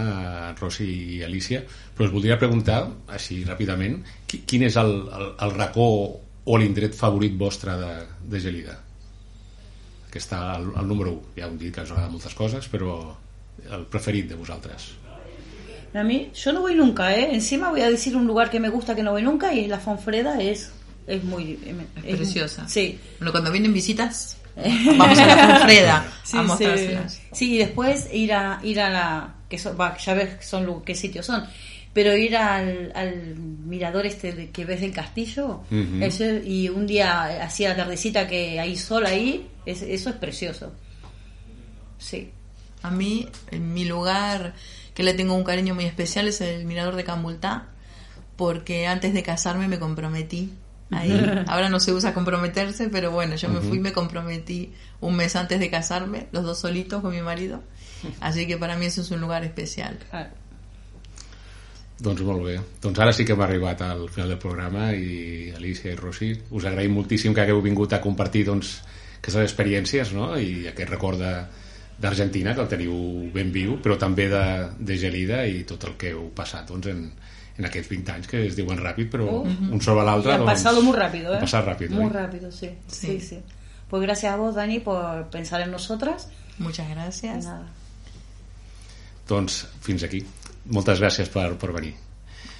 [0.58, 1.60] Rossi i Alicia,
[1.94, 2.80] però us voldria preguntar,
[3.14, 5.86] així ràpidament, qui, quin és el, el, el racó
[6.18, 7.92] o l'indret favorit vostre de,
[8.34, 8.80] de Gelida?
[10.10, 11.36] Que està al, al número 1.
[11.38, 12.98] Ja hem dit que us agrada moltes coses, però
[13.70, 14.90] el preferit de vosaltres.
[15.98, 17.30] A mí, yo no voy nunca, ¿eh?
[17.34, 19.80] Encima voy a decir un lugar que me gusta que no voy nunca y la
[19.80, 20.72] Fonfreda es,
[21.08, 21.58] es muy...
[22.06, 22.68] Es preciosa.
[22.68, 23.00] Sí.
[23.20, 24.38] Bueno, cuando vienen visitas,
[24.98, 27.22] vamos a la Fonfreda Sí, a mostrárselas.
[27.32, 31.26] Sí, y después ir a ir a la que son, ya ves son qué sitios
[31.26, 31.46] son,
[31.94, 35.62] pero ir al, al mirador este de- que ves del castillo
[36.46, 40.74] y un día hacía la tardecita que hay sol ahí, es- eso es precioso.
[41.98, 42.30] Sí.
[42.84, 44.54] A mí, en mi lugar,
[44.98, 47.68] que le tengo un cariño muy especial, es el Mirador de Cambultá,
[48.36, 50.54] porque antes de casarme me comprometí
[50.90, 51.12] ahí.
[51.48, 55.36] Ahora no se usa comprometerse, pero bueno, yo me fui y me comprometí un mes
[55.36, 57.62] antes de casarme, los dos solitos con mi marido.
[58.22, 60.00] Así que para mí eso es un lugar especial.
[60.12, 60.28] Ah,
[62.00, 62.60] Doncs molt bé.
[62.82, 66.66] Doncs ara sí que hem arribat al final del programa i Alicia i Rossi, us
[66.70, 68.76] agraïm moltíssim que hagueu vingut a compartir doncs,
[69.18, 70.28] aquestes experiències no?
[70.38, 71.48] i aquest record de-
[72.00, 72.94] d'Argentina, que el teniu
[73.34, 74.44] ben viu, però també de,
[74.80, 77.06] de Gelida i tot el que heu passat doncs, en,
[77.58, 80.34] en aquests 20 anys que es diuen ràpid, però un sobre l'altre...
[80.36, 81.38] ha doncs, pasado muy rápido, ¿eh?
[81.38, 82.12] Ha passat ràpid, Muy oi?
[82.14, 82.70] rápido, sí.
[82.88, 83.20] sí.
[83.20, 83.20] Sí.
[83.20, 83.40] Sí,
[83.90, 86.28] Pues gracias a vos, Dani, por pensar en nosotras.
[86.60, 87.46] Muchas Y gracias.
[87.46, 87.68] nada.
[89.28, 90.20] Doncs fins aquí.
[90.72, 91.94] Moltes gràcies per, per venir.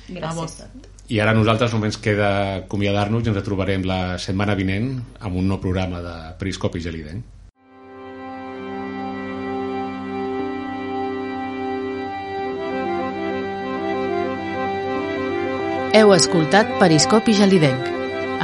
[0.08, 0.64] Gracias.
[1.12, 2.30] I ara nosaltres només queda
[2.64, 7.24] acomiadar-nos i ens retrobarem la setmana vinent amb un nou programa de Periscopi Gelidenc.
[15.98, 17.88] Heu escoltat Periscopi Gelidenc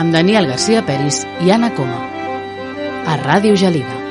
[0.01, 1.99] amb Daniel Garcia Peris i Anna Coma
[3.06, 4.03] a Ràdio Gelida.